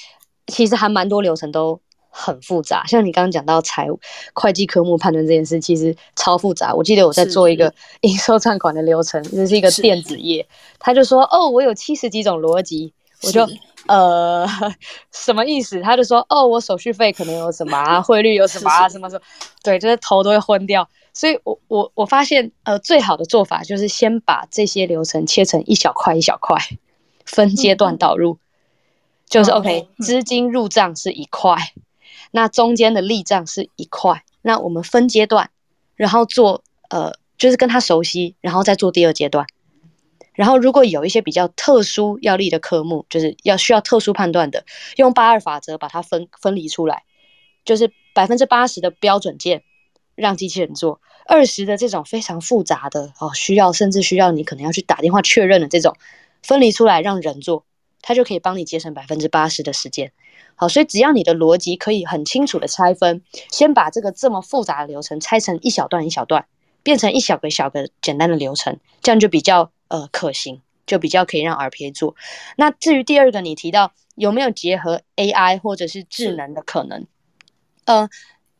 [0.48, 1.82] 其实还蛮多流程都。
[2.10, 4.00] 很复杂，像你刚刚讲到财务
[4.34, 6.74] 会计科目判断这件事，其实超复杂。
[6.74, 10.48] 我记得我在做一个 应收账款的流程，这是一个电子业，
[10.80, 13.46] 他就说：“哦，我有七十几种逻辑。”我就
[13.88, 14.48] 呃
[15.12, 15.82] 什么意思？
[15.82, 19.22] 他就说：“哦，我手续费可能有什么啊， 汇率有什么啊，什么什么。”
[19.62, 20.90] 对，就是头都会昏掉。
[21.14, 26.58] 所以我我我发现，呃，最好的做法就是先把这些流程切成一小块一小块，
[27.26, 28.38] 分阶段导入，
[29.28, 31.58] 就是 OK，资金入账是一块。
[32.32, 35.50] 那中间的立账是一块，那我们分阶段，
[35.96, 39.46] 然后做呃，就是跟他熟悉，然后再做第二阶段。
[40.34, 44.64] 然后如果有一些比较特殊要立的科目，就是要需要特殊判断的，
[44.96, 47.04] 用八二法则把它分分离出来，
[47.66, 49.64] 就是百分之八十的标准件
[50.16, 55.98] 让机器人做，二十的这种非常复杂的哦，需要甚至需要你可能要去打电话确认的这种，
[56.42, 57.66] 分离出来让人做，
[58.02, 60.14] 它就可以帮你节省百分之八十的时间。
[60.62, 66.48] 好，所以只要你的逻辑可以很清楚的拆分，先把这个这么复杂的流程拆成一小段一小段，
[66.84, 72.18] 变成一小个小个简单的流程，这样就比较呃可行，就比较可以让 RPA 做。
[72.58, 77.08] 那至于第二个，你提到有没有结合 AI 或者是智能的可能？
[77.86, 78.10] 呃，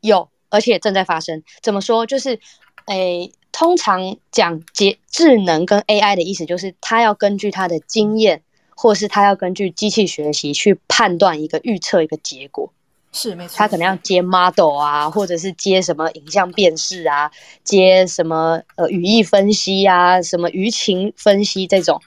[0.00, 1.42] 有，而且正在发生。
[1.60, 2.06] 怎么说？
[2.06, 2.40] 就是
[2.86, 8.42] 诶，通常讲结智能跟 AI 的意思，就是它要根据它的经验。
[8.82, 12.72] 或是他要根据机器学习去判断一个预测一个结果，
[13.12, 13.58] 是没错。
[13.58, 17.30] 他可能要接 model 啊，或者是接什么影像辨识啊，
[17.62, 22.00] 接什么呃语义分析啊，什么舆情分析这种。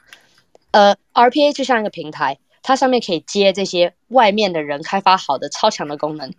[0.72, 6.34] 呃，RPA 就像一个平台，它上面可以接这些外面的人开发好的超强的功能。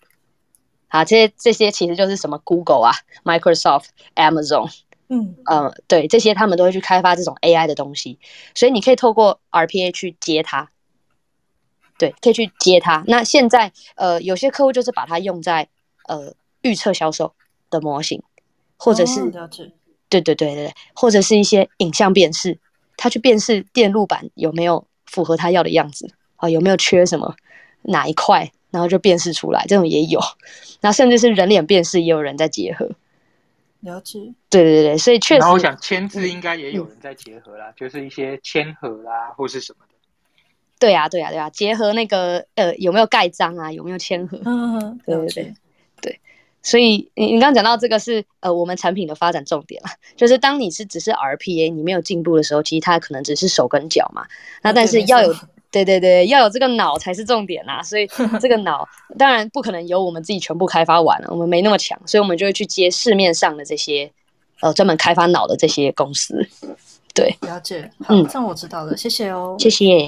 [0.89, 3.85] 啊，这些这些其实就是什么 Google 啊、Microsoft、
[4.17, 4.69] Amazon。
[5.15, 8.19] 嗯呃，对，这些他们都会去开发这种 AI 的东西，
[8.55, 10.71] 所以你可以透过 RPA 去接它，
[11.99, 13.05] 对，可以去接它。
[13.07, 15.69] 那现在呃，有些客户就是把它用在
[16.09, 17.35] 呃预测销售
[17.71, 18.23] 的模型，
[18.77, 19.31] 或者是
[20.09, 22.59] 对对对对，或者是一些影像辨识，
[22.97, 27.37] 他去辨识电路板有没有符合他要的样子啊，有没有缺什么
[27.83, 30.21] 哪一块，然后就辨识出来，这种也有。
[30.83, 32.91] 那甚至是人脸辨识，也有人在结合。
[33.85, 34.19] 了解，
[34.51, 35.41] 对对对，所以确实。
[35.41, 39.95] 然后我想签字应该也有人在结合啦，就是一些签合啦或是什么的。
[40.79, 44.41] 对呀对呀对呀，结合那个呃有没有盖章啊，有没有签合？
[44.45, 45.55] 嗯嗯，对对对
[46.01, 46.21] 对。
[46.63, 54.27] 所以你你刚刚讲到这个是呃我们产品的发展重点了，就是当你是只是 RPA 你没有进步的时候，其实它可能只是手跟脚嘛。
[54.63, 55.35] 那但是要有。
[55.75, 58.07] 对对对，要有这个脑才是重点呐，所以
[58.41, 64.09] 这个脑当然不可能由我们自己全部开发完了，我们没那么强，所以我们就会去接市面上的这些
[64.61, 66.47] 呃专门开发脑的这些公司。
[67.13, 70.07] 对，了解，嗯，这样我知道了，谢谢哦，谢谢，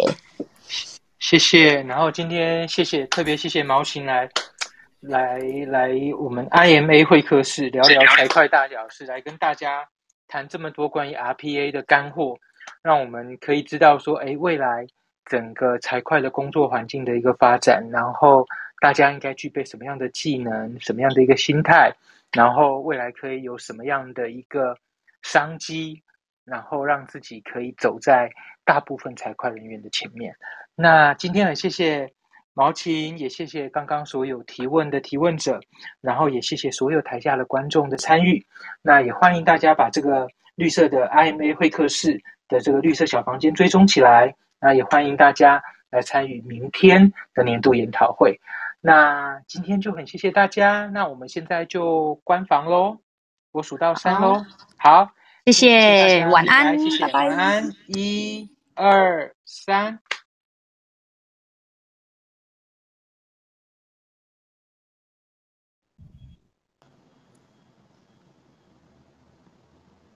[1.19, 1.83] 谢谢。
[1.83, 4.29] 然后今天谢谢，特别谢谢毛琴来
[5.01, 9.85] 来来我们 IMA 会客室聊聊财会大小事，来跟大家
[10.29, 12.37] 谈这么多关于 RPA 的干货，
[12.83, 14.87] 让我们可以知道说，哎，未来。
[15.27, 18.47] 整个财会的工作环境的一个发展，然后
[18.81, 21.93] 大家应该具备什么样的技能，什么样的一个心态，
[22.33, 24.77] 然后未来可以有什么样的一个
[25.23, 26.01] 商机，
[26.45, 28.31] 然后让自己可以走在
[28.65, 30.35] 大部分财会人员的前面。
[30.75, 32.09] 那今天很谢谢
[32.55, 35.61] 毛琴，也谢谢刚刚所有提问的提问者，
[36.01, 38.47] 然后也谢谢所有台下的观众的参与。
[38.81, 44.35] 那也欢迎大家把这个绿色的 IMA 会客室的这个绿色小房间追踪起来。
[44.67, 48.41] 那也欢迎大家来参与明天的年度研讨会。
[48.81, 52.99] 那今天就很谢谢大家，那我们现在就关房喽。
[53.53, 54.45] 我数到三喽，
[54.77, 55.13] 好，
[55.45, 60.01] 谢谢，晚安，谢谢，晚安，一、二、三。